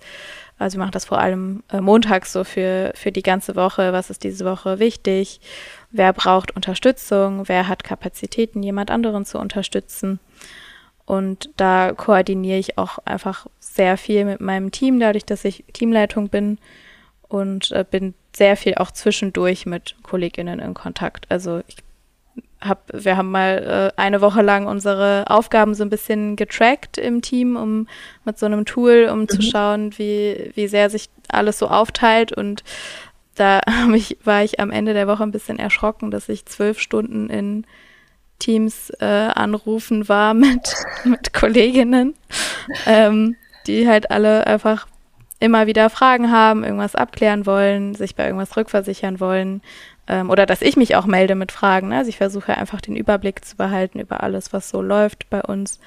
[0.58, 4.10] also wir machen das vor allem äh, montags so für, für die ganze Woche, was
[4.10, 5.40] ist diese Woche wichtig,
[5.90, 10.20] wer braucht Unterstützung, wer hat Kapazitäten, jemand anderen zu unterstützen.
[11.04, 16.28] Und da koordiniere ich auch einfach sehr viel mit meinem Team, dadurch, dass ich Teamleitung
[16.28, 16.58] bin
[17.28, 21.26] und äh, bin sehr viel auch zwischendurch mit KollegInnen in Kontakt.
[21.28, 21.76] Also ich
[22.60, 27.20] hab, wir haben mal äh, eine Woche lang unsere Aufgaben so ein bisschen getrackt im
[27.20, 27.88] Team, um
[28.24, 29.28] mit so einem Tool, um mhm.
[29.28, 32.32] zu schauen, wie, wie sehr sich alles so aufteilt.
[32.32, 32.62] Und
[33.34, 33.60] da
[33.94, 37.66] ich, war ich am Ende der Woche ein bisschen erschrocken, dass ich zwölf Stunden in
[38.42, 40.74] Teams äh, anrufen war mit,
[41.04, 42.14] mit Kolleginnen,
[42.86, 44.86] ähm, die halt alle einfach
[45.38, 49.60] immer wieder Fragen haben, irgendwas abklären wollen, sich bei irgendwas rückversichern wollen
[50.08, 51.88] ähm, oder dass ich mich auch melde mit Fragen.
[51.88, 51.98] Ne?
[51.98, 55.80] Also ich versuche einfach den Überblick zu behalten über alles, was so läuft bei uns.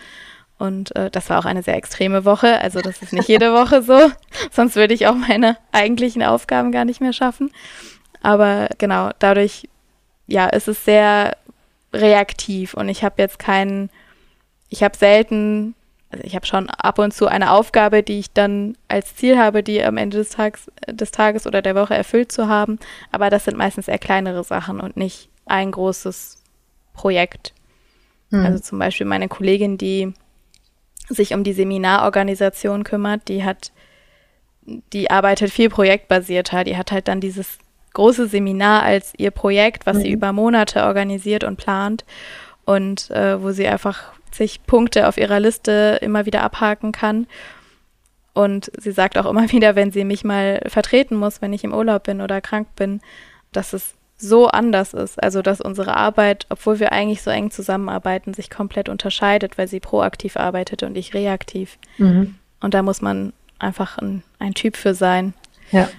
[0.58, 2.60] Und äh, das war auch eine sehr extreme Woche.
[2.62, 4.12] Also das ist nicht jede Woche so.
[4.52, 7.52] Sonst würde ich auch meine eigentlichen Aufgaben gar nicht mehr schaffen.
[8.22, 9.68] Aber genau, dadurch,
[10.28, 11.36] ja, ist es sehr
[11.96, 13.90] reaktiv und ich habe jetzt keinen,
[14.70, 15.76] ich habe selten
[16.16, 19.64] also ich habe schon ab und zu eine Aufgabe, die ich dann als Ziel habe,
[19.64, 22.80] die am Ende des Tages, des Tages oder der Woche erfüllt zu haben.
[23.12, 26.42] Aber das sind meistens eher kleinere Sachen und nicht ein großes
[26.94, 27.54] Projekt.
[28.32, 28.46] Hm.
[28.46, 30.14] Also zum Beispiel meine Kollegin, die
[31.10, 33.72] sich um die Seminarorganisation kümmert, die hat,
[34.94, 36.64] die arbeitet viel projektbasierter.
[36.64, 37.58] Die hat halt dann dieses
[37.96, 40.02] große Seminar als ihr Projekt, was mhm.
[40.02, 42.06] sie über Monate organisiert und plant
[42.66, 47.28] und äh, wo sie einfach 80 Punkte auf ihrer Liste immer wieder abhaken kann.
[48.34, 51.74] Und sie sagt auch immer wieder, wenn sie mich mal vertreten muss, wenn ich im
[51.74, 53.02] Urlaub bin oder krank bin,
[53.52, 55.22] dass es so anders ist.
[55.22, 59.80] Also, dass unsere Arbeit, obwohl wir eigentlich so eng zusammenarbeiten, sich komplett unterscheidet, weil sie
[59.80, 61.78] proaktiv arbeitet und ich reaktiv.
[61.98, 62.36] Mhm.
[62.62, 65.34] Und da muss man einfach ein, ein Typ für sein.
[65.72, 65.90] Ja.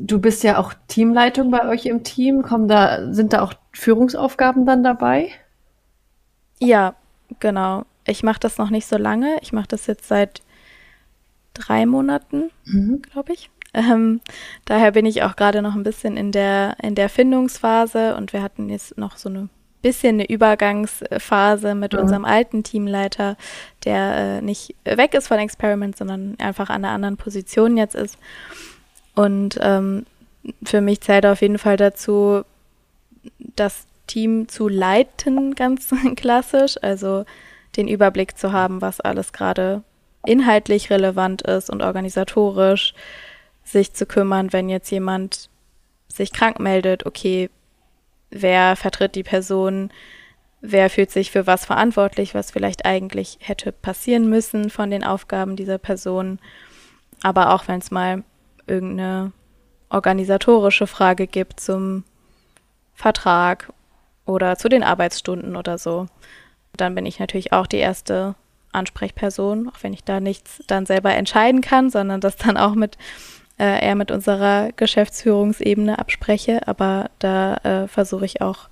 [0.00, 2.42] Du bist ja auch Teamleitung bei euch im Team.
[2.42, 5.30] Kommen da, sind da auch Führungsaufgaben dann dabei?
[6.60, 6.94] Ja,
[7.40, 7.84] genau.
[8.06, 9.38] Ich mache das noch nicht so lange.
[9.42, 10.40] Ich mache das jetzt seit
[11.52, 13.02] drei Monaten, mhm.
[13.02, 13.50] glaube ich.
[13.74, 14.20] Ähm,
[14.64, 18.42] daher bin ich auch gerade noch ein bisschen in der, in der Findungsphase und wir
[18.42, 19.48] hatten jetzt noch so eine
[19.82, 22.00] bisschen eine Übergangsphase mit mhm.
[22.00, 23.36] unserem alten Teamleiter,
[23.84, 28.18] der äh, nicht weg ist von Experiment, sondern einfach an einer anderen Position jetzt ist.
[29.18, 30.06] Und ähm,
[30.62, 32.44] für mich zählt auf jeden Fall dazu,
[33.56, 37.24] das Team zu leiten, ganz klassisch, also
[37.76, 39.82] den Überblick zu haben, was alles gerade
[40.24, 42.94] inhaltlich relevant ist und organisatorisch
[43.64, 45.50] sich zu kümmern, wenn jetzt jemand
[46.06, 47.50] sich krank meldet, okay,
[48.30, 49.90] wer vertritt die Person,
[50.60, 55.56] wer fühlt sich für was verantwortlich, was vielleicht eigentlich hätte passieren müssen von den Aufgaben
[55.56, 56.38] dieser Person.
[57.24, 58.22] Aber auch wenn es mal
[58.68, 59.32] irgendeine
[59.90, 62.04] organisatorische Frage gibt zum
[62.94, 63.72] Vertrag
[64.26, 66.06] oder zu den Arbeitsstunden oder so,
[66.76, 68.34] dann bin ich natürlich auch die erste
[68.72, 72.98] Ansprechperson, auch wenn ich da nichts dann selber entscheiden kann, sondern das dann auch mit
[73.58, 76.66] äh, eher mit unserer Geschäftsführungsebene abspreche.
[76.68, 78.68] Aber da äh, versuche ich auch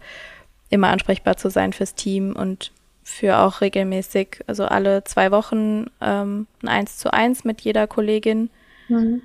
[0.69, 6.47] immer ansprechbar zu sein fürs Team und für auch regelmäßig, also alle zwei Wochen ähm,
[6.63, 8.51] ein Eins zu eins mit jeder Kollegin.
[8.89, 9.23] Mhm.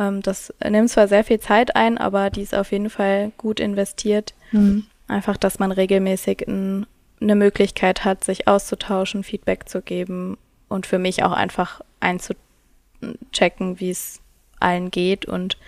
[0.00, 3.60] Ähm, das nimmt zwar sehr viel Zeit ein, aber die ist auf jeden Fall gut
[3.60, 4.34] investiert.
[4.50, 4.86] Mhm.
[5.06, 6.86] Einfach, dass man regelmäßig ein,
[7.20, 13.90] eine Möglichkeit hat, sich auszutauschen, Feedback zu geben und für mich auch einfach einzuchecken, wie
[13.90, 14.20] es
[14.58, 15.58] allen geht und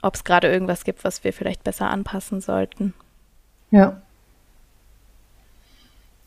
[0.00, 2.94] ob es gerade irgendwas gibt, was wir vielleicht besser anpassen sollten.
[3.70, 4.00] Ja.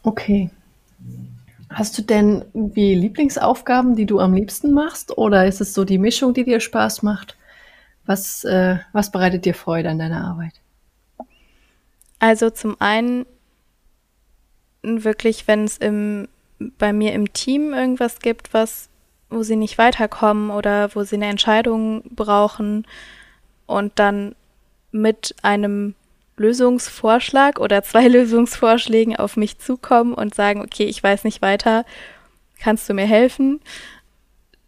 [0.04, 0.50] Okay.
[1.70, 5.18] Hast du denn wie Lieblingsaufgaben, die du am liebsten machst?
[5.18, 7.38] Oder ist es so die Mischung, die dir Spaß macht?
[8.06, 10.54] Was, äh, was bereitet dir Freude an deiner Arbeit?
[12.18, 13.26] Also zum einen
[14.82, 15.80] wirklich, wenn es
[16.78, 18.90] bei mir im Team irgendwas gibt, was
[19.30, 22.86] wo sie nicht weiterkommen oder wo sie eine Entscheidung brauchen
[23.68, 24.36] und dann
[24.92, 25.94] mit einem
[26.40, 31.86] Lösungsvorschlag oder zwei Lösungsvorschlägen auf mich zukommen und sagen, okay, ich weiß nicht weiter,
[32.60, 33.62] kannst du mir helfen?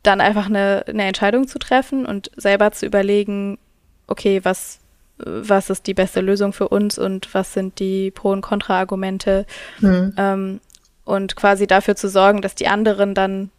[0.03, 3.57] Dann einfach eine, eine Entscheidung zu treffen und selber zu überlegen,
[4.07, 4.79] okay, was,
[5.17, 9.45] was ist die beste Lösung für uns und was sind die Pro- und Kontra-Argumente
[9.79, 10.13] mhm.
[10.17, 10.60] ähm,
[11.05, 13.51] und quasi dafür zu sorgen, dass die anderen dann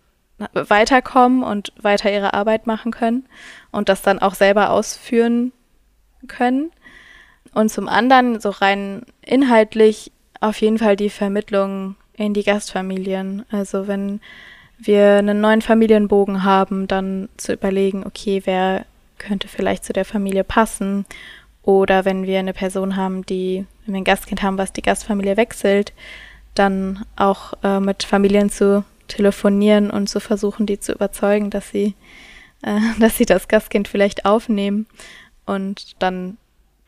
[0.55, 3.27] weiterkommen und weiter ihre Arbeit machen können
[3.71, 5.53] und das dann auch selber ausführen
[6.27, 6.73] können.
[7.55, 13.45] Und zum anderen, so rein inhaltlich, auf jeden Fall die Vermittlung in die Gastfamilien.
[13.51, 14.21] Also wenn
[14.79, 18.87] wir einen neuen Familienbogen haben, dann zu überlegen, okay, wer
[19.19, 21.07] könnte vielleicht zu der Familie passen.
[21.63, 25.37] Oder wenn wir eine Person haben, die, wenn wir ein Gastkind haben, was die Gastfamilie
[25.37, 25.93] wechselt,
[26.55, 31.95] dann auch äh, mit Familien zu telefonieren und zu versuchen, die zu überzeugen, dass sie,
[32.63, 34.87] äh, dass sie das Gastkind vielleicht aufnehmen.
[35.47, 36.37] Und dann,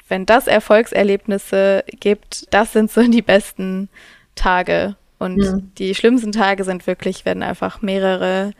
[0.08, 3.88] wenn das Erfolgserlebnisse gibt, das sind so die besten
[4.34, 4.96] Tage.
[5.18, 5.58] Und ja.
[5.78, 8.52] die schlimmsten Tage sind wirklich, wenn einfach mehrere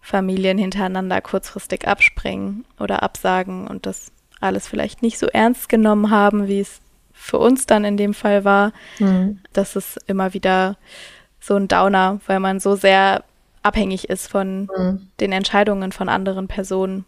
[0.00, 6.46] Familien hintereinander kurzfristig abspringen oder absagen und das alles vielleicht nicht so ernst genommen haben,
[6.46, 6.80] wie es
[7.12, 8.72] für uns dann in dem Fall war.
[8.98, 9.40] Mhm.
[9.52, 10.76] Das ist immer wieder
[11.40, 13.24] so ein Downer, weil man so sehr
[13.62, 15.08] abhängig ist von mhm.
[15.20, 17.06] den Entscheidungen von anderen Personen,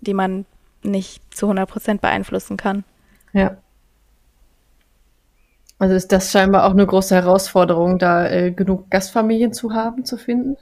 [0.00, 0.46] die man
[0.82, 2.84] nicht zu 100 Prozent beeinflussen kann.
[3.36, 3.58] Ja.
[5.78, 10.16] Also ist das scheinbar auch eine große Herausforderung, da äh, genug Gastfamilien zu haben, zu
[10.16, 10.56] finden?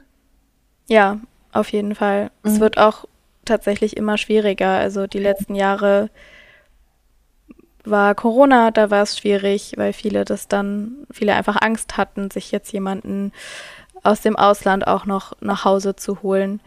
[0.88, 1.20] Ja,
[1.52, 2.32] auf jeden Fall.
[2.42, 2.50] Mhm.
[2.50, 3.04] Es wird auch
[3.44, 4.70] tatsächlich immer schwieriger.
[4.70, 6.10] Also die letzten Jahre
[7.84, 12.50] war Corona, da war es schwierig, weil viele das dann, viele einfach Angst hatten, sich
[12.50, 13.30] jetzt jemanden
[14.02, 16.60] aus dem Ausland auch noch nach Hause zu holen.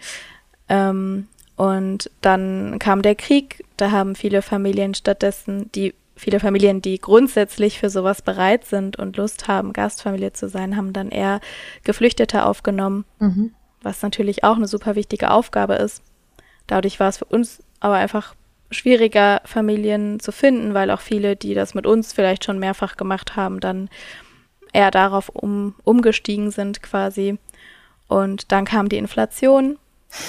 [0.70, 7.00] Ähm, und dann kam der Krieg, da haben viele Familien stattdessen, die viele Familien, die
[7.00, 11.42] grundsätzlich für sowas bereit sind und Lust haben, Gastfamilie zu sein, haben dann eher
[11.84, 13.54] Geflüchtete aufgenommen, mhm.
[13.82, 16.04] was natürlich auch eine super wichtige Aufgabe ist.
[16.68, 18.36] Dadurch war es für uns aber einfach
[18.70, 23.36] schwieriger, Familien zu finden, weil auch viele, die das mit uns vielleicht schon mehrfach gemacht
[23.36, 23.90] haben, dann
[24.74, 27.40] eher darauf um, umgestiegen sind quasi.
[28.08, 29.80] Und dann kam die Inflation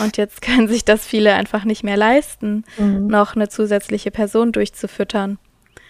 [0.01, 3.07] und jetzt können sich das viele einfach nicht mehr leisten, mhm.
[3.07, 5.38] noch eine zusätzliche Person durchzufüttern.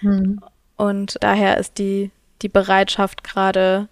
[0.00, 0.40] Mhm.
[0.76, 2.10] Und daher ist die,
[2.42, 3.88] die Bereitschaft gerade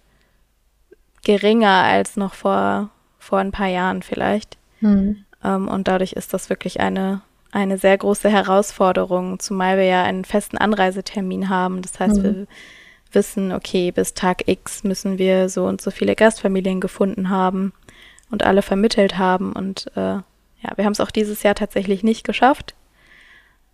[1.23, 2.89] geringer als noch vor,
[3.19, 4.57] vor ein paar Jahren vielleicht.
[4.81, 5.23] Mhm.
[5.43, 10.25] Um, und dadurch ist das wirklich eine eine sehr große Herausforderung, zumal wir ja einen
[10.25, 11.81] festen Anreisetermin haben.
[11.81, 12.23] Das heißt, mhm.
[12.23, 12.47] wir
[13.11, 17.73] wissen, okay, bis Tag X müssen wir so und so viele Gastfamilien gefunden haben
[18.29, 19.53] und alle vermittelt haben.
[19.53, 20.19] Und äh,
[20.61, 22.75] ja, wir haben es auch dieses Jahr tatsächlich nicht geschafft.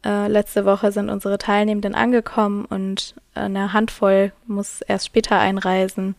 [0.06, 6.16] Äh, letzte Woche sind unsere Teilnehmenden angekommen und eine Handvoll muss erst später einreisen.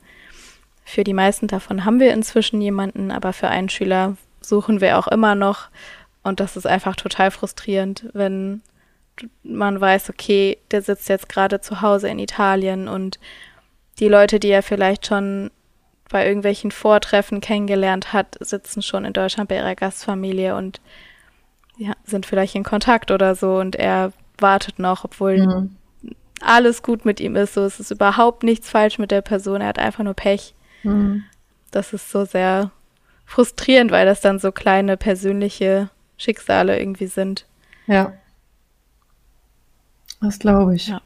[0.85, 5.07] Für die meisten davon haben wir inzwischen jemanden, aber für einen Schüler suchen wir auch
[5.09, 5.69] immer noch.
[6.23, 8.63] Und das ist einfach total frustrierend, wenn
[9.43, 13.19] man weiß, okay, der sitzt jetzt gerade zu Hause in Italien und
[13.99, 15.51] die Leute, die er vielleicht schon
[16.15, 20.81] bei irgendwelchen Vortreffen kennengelernt hat, sitzen schon in Deutschland bei ihrer Gastfamilie und
[21.77, 25.77] ja, sind vielleicht in Kontakt oder so und er wartet noch, obwohl mhm.
[26.41, 27.55] alles gut mit ihm ist.
[27.55, 30.55] So, es ist überhaupt nichts falsch mit der Person, er hat einfach nur Pech.
[30.85, 31.25] Mhm.
[31.73, 32.71] Das ist so sehr
[33.27, 37.45] frustrierend, weil das dann so kleine persönliche Schicksale irgendwie sind.
[37.89, 38.13] Ja.
[40.21, 40.87] Das glaube ich.
[40.87, 41.03] Ja.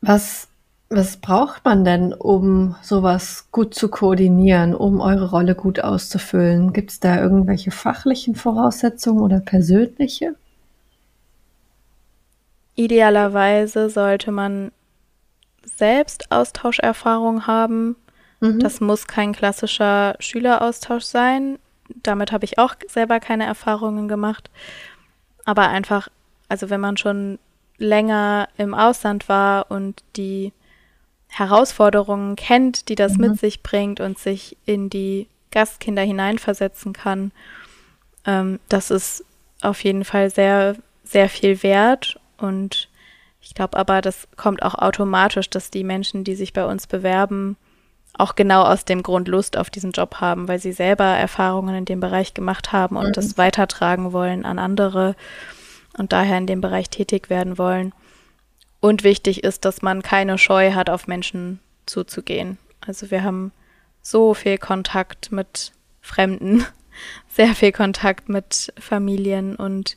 [0.00, 0.46] Was,
[0.94, 6.72] was braucht man denn, um sowas gut zu koordinieren, um eure Rolle gut auszufüllen?
[6.72, 10.36] Gibt es da irgendwelche fachlichen Voraussetzungen oder persönliche?
[12.76, 14.72] Idealerweise sollte man
[15.64, 17.96] selbst Austauscherfahrung haben.
[18.40, 18.60] Mhm.
[18.60, 21.58] Das muss kein klassischer Schüleraustausch sein.
[22.02, 24.50] Damit habe ich auch selber keine Erfahrungen gemacht.
[25.44, 26.08] Aber einfach,
[26.48, 27.38] also wenn man schon
[27.78, 30.52] länger im Ausland war und die
[31.38, 33.28] Herausforderungen kennt, die das mhm.
[33.28, 37.32] mit sich bringt und sich in die Gastkinder hineinversetzen kann,
[38.26, 39.24] ähm, das ist
[39.62, 42.18] auf jeden Fall sehr, sehr viel wert.
[42.38, 42.88] Und
[43.40, 47.56] ich glaube aber, das kommt auch automatisch, dass die Menschen, die sich bei uns bewerben,
[48.16, 51.84] auch genau aus dem Grund Lust auf diesen Job haben, weil sie selber Erfahrungen in
[51.84, 53.12] dem Bereich gemacht haben und mhm.
[53.12, 55.16] das weitertragen wollen an andere
[55.98, 57.92] und daher in dem Bereich tätig werden wollen.
[58.84, 62.58] Und wichtig ist, dass man keine Scheu hat, auf Menschen zuzugehen.
[62.86, 63.50] Also wir haben
[64.02, 66.66] so viel Kontakt mit Fremden,
[67.30, 69.96] sehr viel Kontakt mit Familien und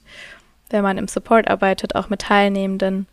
[0.70, 3.08] wenn man im Support arbeitet, auch mit Teilnehmenden.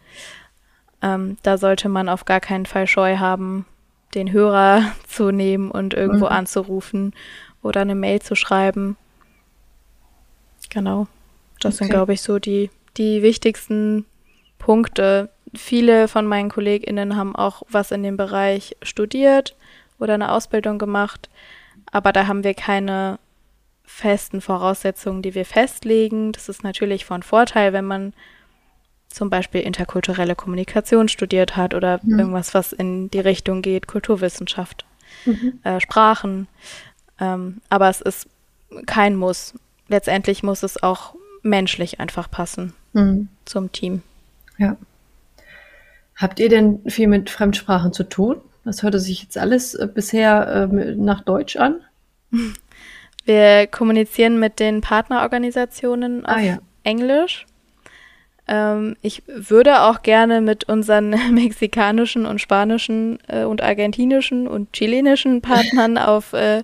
[1.02, 3.66] Ähm, da sollte man auf gar keinen Fall Scheu haben,
[4.14, 6.32] den Hörer zu nehmen und irgendwo mhm.
[6.32, 7.14] anzurufen
[7.64, 8.96] oder eine Mail zu schreiben.
[10.70, 11.08] Genau.
[11.58, 11.78] Das okay.
[11.78, 14.06] sind, glaube ich, so die, die wichtigsten
[14.60, 15.30] Punkte.
[15.56, 19.56] Viele von meinen KollegInnen haben auch was in dem Bereich studiert
[19.98, 21.28] oder eine Ausbildung gemacht,
[21.90, 23.18] aber da haben wir keine
[23.84, 26.32] festen Voraussetzungen, die wir festlegen.
[26.32, 28.12] Das ist natürlich von Vorteil, wenn man
[29.08, 32.18] zum Beispiel interkulturelle Kommunikation studiert hat oder mhm.
[32.18, 34.84] irgendwas, was in die Richtung geht, Kulturwissenschaft,
[35.24, 35.60] mhm.
[35.62, 36.48] äh, Sprachen.
[37.20, 38.26] Ähm, aber es ist
[38.86, 39.54] kein Muss.
[39.88, 43.28] Letztendlich muss es auch menschlich einfach passen mhm.
[43.44, 44.02] zum Team.
[44.58, 44.76] Ja.
[46.16, 48.40] Habt ihr denn viel mit Fremdsprachen zu tun?
[48.64, 51.80] Das hörte sich jetzt alles äh, bisher äh, nach Deutsch an.
[53.24, 56.58] Wir kommunizieren mit den Partnerorganisationen ah, auf ja.
[56.82, 57.46] Englisch.
[58.46, 65.40] Ähm, ich würde auch gerne mit unseren mexikanischen und spanischen äh, und argentinischen und chilenischen
[65.40, 66.62] Partnern auf äh,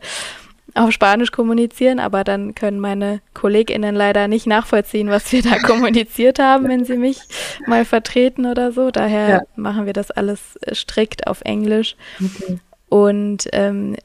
[0.75, 6.39] auf Spanisch kommunizieren, aber dann können meine KollegInnen leider nicht nachvollziehen, was wir da kommuniziert
[6.39, 7.21] haben, wenn sie mich
[7.67, 8.91] mal vertreten oder so.
[8.91, 9.43] Daher ja.
[9.57, 11.97] machen wir das alles strikt auf Englisch.
[12.19, 12.59] Okay.
[12.89, 13.97] Und ähm,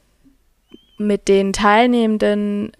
[0.98, 2.72] mit den Teilnehmenden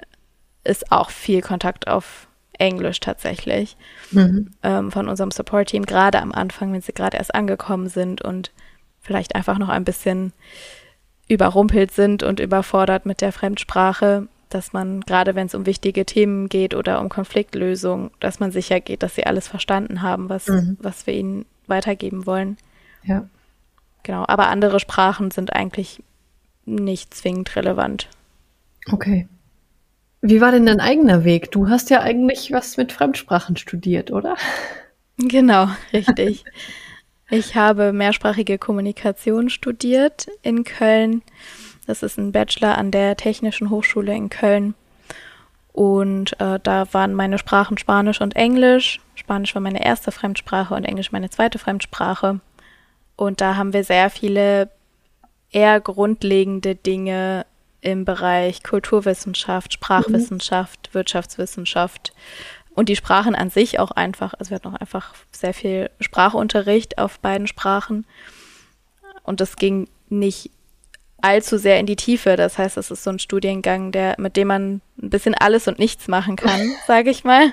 [0.64, 3.77] ist auch viel Kontakt auf Englisch tatsächlich
[4.11, 4.51] mhm.
[4.62, 8.51] ähm, von unserem Support-Team, gerade am Anfang, wenn sie gerade erst angekommen sind und
[9.01, 10.33] vielleicht einfach noch ein bisschen
[11.28, 16.48] überrumpelt sind und überfordert mit der Fremdsprache, dass man, gerade wenn es um wichtige Themen
[16.48, 20.76] geht oder um Konfliktlösung, dass man sicher geht, dass sie alles verstanden haben, was, mhm.
[20.80, 22.56] was wir ihnen weitergeben wollen.
[23.02, 23.28] Ja.
[24.04, 26.02] Genau, aber andere Sprachen sind eigentlich
[26.64, 28.08] nicht zwingend relevant.
[28.90, 29.26] Okay.
[30.20, 31.50] Wie war denn dein eigener Weg?
[31.50, 34.36] Du hast ja eigentlich was mit Fremdsprachen studiert, oder?
[35.18, 36.44] Genau, richtig.
[37.28, 41.22] Ich habe mehrsprachige Kommunikation studiert in Köln.
[41.86, 44.74] Das ist ein Bachelor an der Technischen Hochschule in Köln.
[45.72, 49.00] Und äh, da waren meine Sprachen Spanisch und Englisch.
[49.14, 52.40] Spanisch war meine erste Fremdsprache und Englisch meine zweite Fremdsprache.
[53.16, 54.70] Und da haben wir sehr viele
[55.50, 57.44] eher grundlegende Dinge
[57.81, 60.94] im Bereich Kulturwissenschaft, Sprachwissenschaft, mhm.
[60.94, 62.12] Wirtschaftswissenschaft
[62.77, 66.98] und die Sprachen an sich auch einfach, also wir hatten auch einfach sehr viel Sprachunterricht
[66.98, 68.06] auf beiden Sprachen.
[69.22, 70.50] Und das ging nicht
[71.22, 72.37] allzu sehr in die Tiefe.
[72.37, 75.79] Das heißt, es ist so ein Studiengang, der, mit dem man ein bisschen alles und
[75.79, 77.50] nichts machen kann, sage ich mal.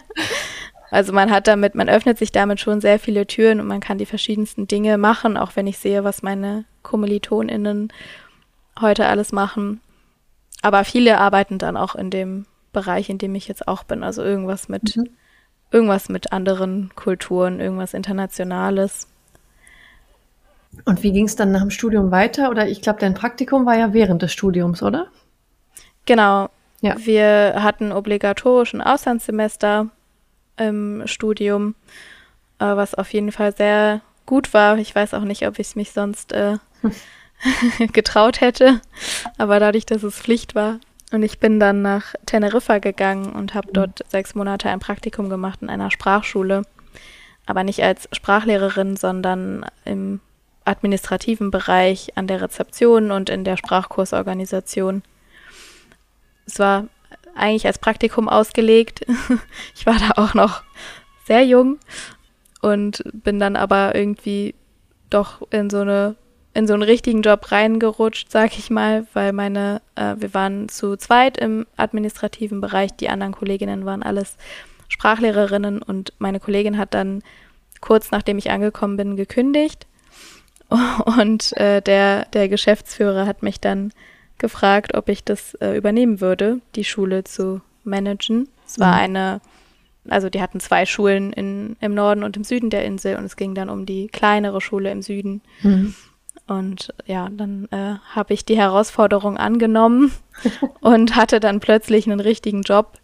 [0.91, 3.97] Also man hat damit, man öffnet sich damit schon sehr viele Türen und man kann
[3.97, 7.93] die verschiedensten Dinge machen, auch wenn ich sehe, was meine KommilitonInnen
[8.81, 9.79] heute alles machen.
[10.61, 14.03] Aber viele arbeiten dann auch in dem Bereich, in dem ich jetzt auch bin.
[14.03, 15.09] Also irgendwas mit, mhm.
[15.71, 19.07] irgendwas mit anderen Kulturen, irgendwas Internationales.
[20.85, 22.49] Und wie ging es dann nach dem Studium weiter?
[22.49, 25.07] Oder ich glaube, dein Praktikum war ja während des Studiums, oder?
[26.05, 26.49] Genau.
[26.81, 26.95] Ja.
[26.97, 29.87] Wir hatten obligatorischen Auslandssemester
[30.57, 31.75] im Studium,
[32.59, 34.77] äh, was auf jeden Fall sehr gut war.
[34.77, 36.57] Ich weiß auch nicht, ob ich es mich sonst äh,
[37.93, 38.81] getraut hätte,
[39.37, 40.79] aber dadurch, dass es Pflicht war.
[41.13, 45.61] Und ich bin dann nach Teneriffa gegangen und habe dort sechs Monate ein Praktikum gemacht
[45.61, 46.63] in einer Sprachschule.
[47.45, 50.21] Aber nicht als Sprachlehrerin, sondern im
[50.65, 55.03] administrativen Bereich an der Rezeption und in der Sprachkursorganisation.
[56.47, 56.87] Es war
[57.35, 59.05] eigentlich als Praktikum ausgelegt.
[59.75, 60.63] ich war da auch noch
[61.27, 61.77] sehr jung
[62.59, 64.55] und bin dann aber irgendwie
[65.11, 66.15] doch in so eine
[66.53, 70.95] in so einen richtigen Job reingerutscht, sag ich mal, weil meine, äh, wir waren zu
[70.97, 74.37] zweit im administrativen Bereich, die anderen Kolleginnen waren alles
[74.87, 77.23] Sprachlehrerinnen und meine Kollegin hat dann
[77.81, 79.87] kurz nachdem ich angekommen bin gekündigt
[81.17, 83.91] und äh, der, der Geschäftsführer hat mich dann
[84.37, 88.49] gefragt, ob ich das äh, übernehmen würde, die Schule zu managen.
[88.65, 88.99] Es war mhm.
[88.99, 89.41] eine,
[90.09, 93.35] also die hatten zwei Schulen in, im Norden und im Süden der Insel und es
[93.35, 95.41] ging dann um die kleinere Schule im Süden.
[95.61, 95.95] Mhm.
[96.53, 100.13] Und ja, dann äh, habe ich die Herausforderung angenommen
[100.81, 102.99] und hatte dann plötzlich einen richtigen Job.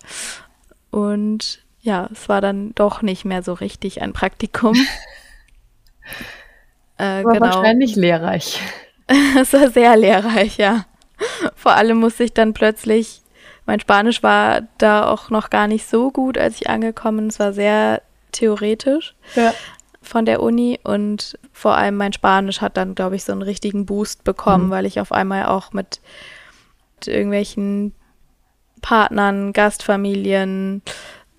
[0.92, 4.76] Und ja, es war dann doch nicht mehr so richtig ein Praktikum.
[6.98, 7.46] äh, war genau.
[7.46, 8.60] wahrscheinlich lehrreich.
[9.40, 10.86] es war sehr lehrreich, ja.
[11.56, 13.22] Vor allem musste ich dann plötzlich,
[13.66, 17.28] mein Spanisch war da auch noch gar nicht so gut, als ich angekommen.
[17.28, 19.54] Es war sehr theoretisch ja.
[20.02, 23.86] Von der Uni und vor allem mein Spanisch hat dann, glaube ich, so einen richtigen
[23.86, 24.72] Boost bekommen, mhm.
[24.72, 26.00] weil ich auf einmal auch mit,
[26.96, 27.94] mit irgendwelchen
[28.82, 30.82] Partnern, Gastfamilien,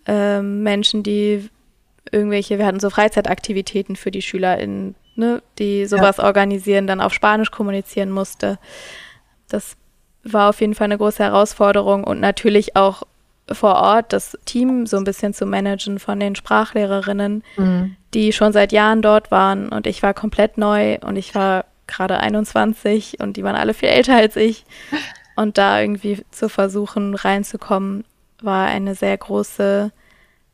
[0.07, 1.49] äh, Menschen, die
[2.13, 6.25] irgendwelche, wir hatten so Freizeitaktivitäten für die SchülerInnen, ne, die sowas ja.
[6.25, 8.59] organisieren, dann auf Spanisch kommunizieren musste.
[9.49, 9.77] Das
[10.23, 13.03] war auf jeden Fall eine große Herausforderung und natürlich auch
[13.51, 17.97] vor Ort das Team so ein bisschen zu managen von den Sprachlehrerinnen, mhm.
[18.15, 22.19] Die schon seit Jahren dort waren und ich war komplett neu und ich war gerade
[22.19, 24.65] 21 und die waren alle viel älter als ich.
[25.37, 28.05] Und da irgendwie zu versuchen reinzukommen,
[28.43, 29.91] war eine sehr große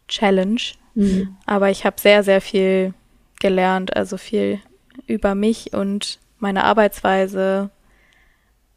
[0.09, 0.61] Challenge.
[0.95, 1.37] Mhm.
[1.45, 2.95] Aber ich habe sehr, sehr viel
[3.41, 4.61] gelernt, also viel
[5.07, 7.71] über mich und meine Arbeitsweise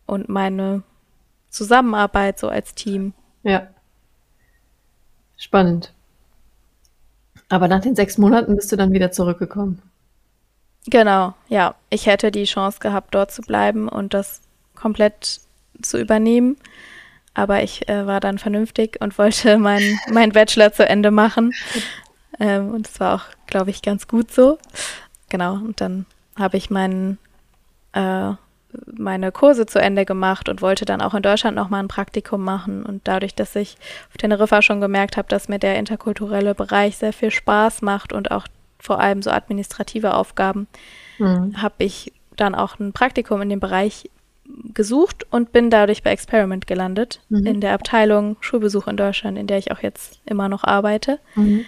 [0.06, 0.84] und meine
[1.50, 3.14] Zusammenarbeit so als Team.
[3.44, 3.68] Ja.
[5.38, 5.94] Spannend.
[7.50, 9.82] Aber nach den sechs Monaten bist du dann wieder zurückgekommen.
[10.86, 11.76] Genau, ja.
[11.90, 14.42] Ich hätte die Chance gehabt, dort zu bleiben und das
[14.76, 15.42] komplett
[15.82, 16.58] zu übernehmen.
[17.34, 21.54] Aber ich äh, war dann vernünftig und wollte meinen mein Bachelor zu Ende machen.
[22.40, 24.58] Ähm, und es war auch, glaube ich, ganz gut so.
[25.30, 26.06] Genau, und dann
[26.38, 27.18] habe ich meinen
[27.94, 28.34] äh,
[28.86, 32.86] meine Kurse zu Ende gemacht und wollte dann auch in Deutschland nochmal ein Praktikum machen.
[32.86, 33.78] Und dadurch, dass ich
[34.10, 38.32] auf Teneriffa schon gemerkt habe, dass mir der interkulturelle Bereich sehr viel Spaß macht und
[38.32, 38.48] auch
[38.80, 40.68] vor allem so administrative Aufgaben,
[41.18, 41.62] mhm.
[41.62, 44.10] habe ich dann auch ein Praktikum in dem Bereich
[44.74, 47.46] gesucht und bin dadurch bei Experiment gelandet, mhm.
[47.46, 51.20] in der Abteilung Schulbesuch in Deutschland, in der ich auch jetzt immer noch arbeite.
[51.36, 51.66] Mhm.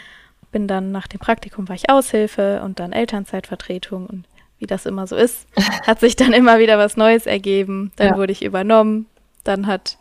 [0.51, 4.25] Bin dann nach dem Praktikum war ich Aushilfe und dann Elternzeitvertretung und
[4.61, 5.47] wie das immer so ist,
[5.85, 7.91] hat sich dann immer wieder was Neues ergeben.
[7.95, 8.17] Dann ja.
[8.17, 9.07] wurde ich übernommen.
[9.43, 9.97] Dann hat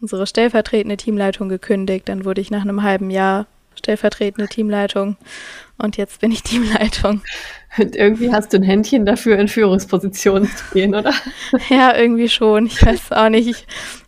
[0.00, 2.08] unsere stellvertretende Teamleitung gekündigt.
[2.08, 3.46] Dann wurde ich nach einem halben Jahr
[3.76, 5.16] stellvertretende Teamleitung.
[5.78, 7.22] Und jetzt bin ich Teamleitung.
[7.78, 11.14] Und irgendwie hast du ein Händchen dafür, in Führungspositionen zu gehen, oder?
[11.70, 12.66] ja, irgendwie schon.
[12.66, 13.48] Ich weiß auch nicht.
[13.48, 13.66] Ich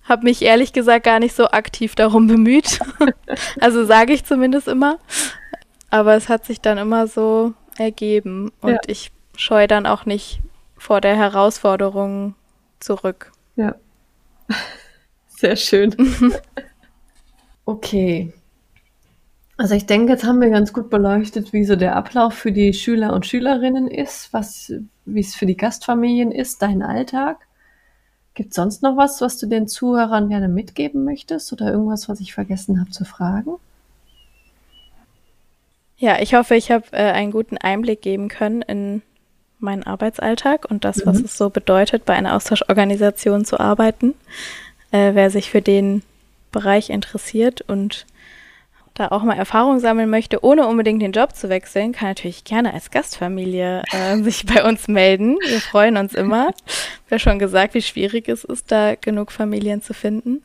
[0.09, 2.81] habe mich ehrlich gesagt gar nicht so aktiv darum bemüht.
[3.61, 4.99] also sage ich zumindest immer.
[5.89, 8.51] Aber es hat sich dann immer so ergeben.
[8.61, 8.81] Und ja.
[8.89, 10.41] ich scheu dann auch nicht
[10.77, 12.35] vor der Herausforderung
[12.81, 13.33] zurück.
[13.57, 13.75] Ja.
[15.29, 15.95] Sehr schön.
[17.65, 18.33] okay.
[19.57, 22.73] Also ich denke, jetzt haben wir ganz gut beleuchtet, wie so der Ablauf für die
[22.73, 24.73] Schüler und Schülerinnen ist, was,
[25.05, 27.39] wie es für die Gastfamilien ist, dein Alltag.
[28.35, 32.19] Gibt es sonst noch was, was du den Zuhörern gerne mitgeben möchtest oder irgendwas, was
[32.19, 33.53] ich vergessen habe zu fragen?
[35.97, 39.03] Ja, ich hoffe, ich habe äh, einen guten Einblick geben können in
[39.65, 41.07] meinen Arbeitsalltag und das, mhm.
[41.07, 44.15] was es so bedeutet, bei einer Austauschorganisation zu arbeiten.
[44.93, 46.03] Äh, wer sich für den
[46.53, 48.07] Bereich interessiert und
[48.95, 52.73] da auch mal Erfahrung sammeln möchte, ohne unbedingt den Job zu wechseln, kann natürlich gerne
[52.73, 55.37] als Gastfamilie äh, sich bei uns melden.
[55.47, 56.51] Wir freuen uns immer.
[56.67, 60.43] Ich habe ja schon gesagt, wie schwierig es ist, da genug Familien zu finden.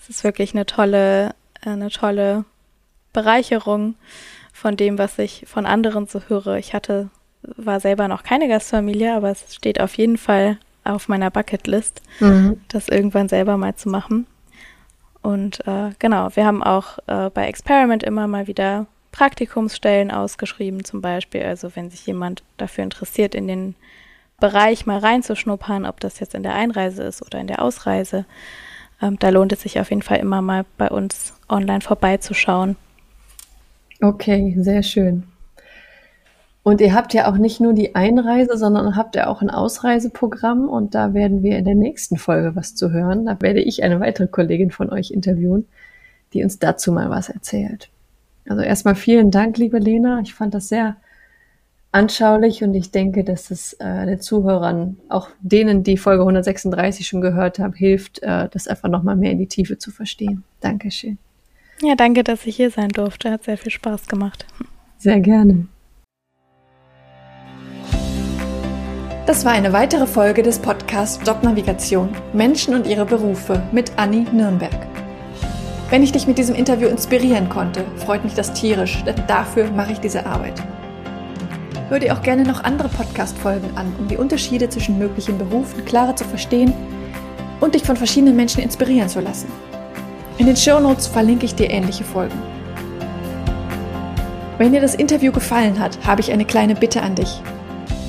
[0.00, 1.30] Es ist wirklich eine tolle,
[1.64, 2.44] äh, eine tolle
[3.12, 3.94] Bereicherung
[4.52, 6.56] von dem, was ich von anderen so höre.
[6.56, 7.08] Ich hatte,
[7.42, 12.60] war selber noch keine Gastfamilie, aber es steht auf jeden Fall auf meiner Bucketlist, mhm.
[12.68, 14.26] das irgendwann selber mal zu machen.
[15.22, 21.00] Und äh, genau, wir haben auch äh, bei Experiment immer mal wieder Praktikumsstellen ausgeschrieben, zum
[21.00, 21.42] Beispiel.
[21.42, 23.74] Also wenn sich jemand dafür interessiert, in den
[24.40, 28.24] Bereich mal reinzuschnuppern, ob das jetzt in der Einreise ist oder in der Ausreise,
[29.00, 32.76] ähm, da lohnt es sich auf jeden Fall immer mal bei uns online vorbeizuschauen.
[34.00, 35.22] Okay, sehr schön.
[36.64, 40.68] Und ihr habt ja auch nicht nur die Einreise, sondern habt ja auch ein Ausreiseprogramm
[40.68, 43.26] und da werden wir in der nächsten Folge was zu hören.
[43.26, 45.66] Da werde ich eine weitere Kollegin von euch interviewen,
[46.32, 47.90] die uns dazu mal was erzählt.
[48.48, 50.20] Also erstmal vielen Dank, liebe Lena.
[50.20, 50.96] Ich fand das sehr
[51.90, 57.20] anschaulich und ich denke, dass es äh, den Zuhörern, auch denen, die Folge 136 schon
[57.20, 60.44] gehört haben, hilft, äh, das einfach nochmal mehr in die Tiefe zu verstehen.
[60.60, 61.18] Dankeschön.
[61.82, 63.30] Ja, danke, dass ich hier sein durfte.
[63.30, 64.46] Hat sehr viel Spaß gemacht.
[64.98, 65.66] Sehr gerne.
[69.24, 74.74] Das war eine weitere Folge des Podcasts Jobnavigation Menschen und ihre Berufe mit Anni Nürnberg.
[75.90, 79.92] Wenn ich dich mit diesem Interview inspirieren konnte, freut mich das tierisch, denn dafür mache
[79.92, 80.60] ich diese Arbeit.
[81.88, 86.16] Hör dir auch gerne noch andere Podcast-Folgen an, um die Unterschiede zwischen möglichen Berufen klarer
[86.16, 86.72] zu verstehen
[87.60, 89.46] und dich von verschiedenen Menschen inspirieren zu lassen.
[90.38, 92.42] In den Show Notes verlinke ich dir ähnliche Folgen.
[94.58, 97.40] Wenn dir das Interview gefallen hat, habe ich eine kleine Bitte an dich.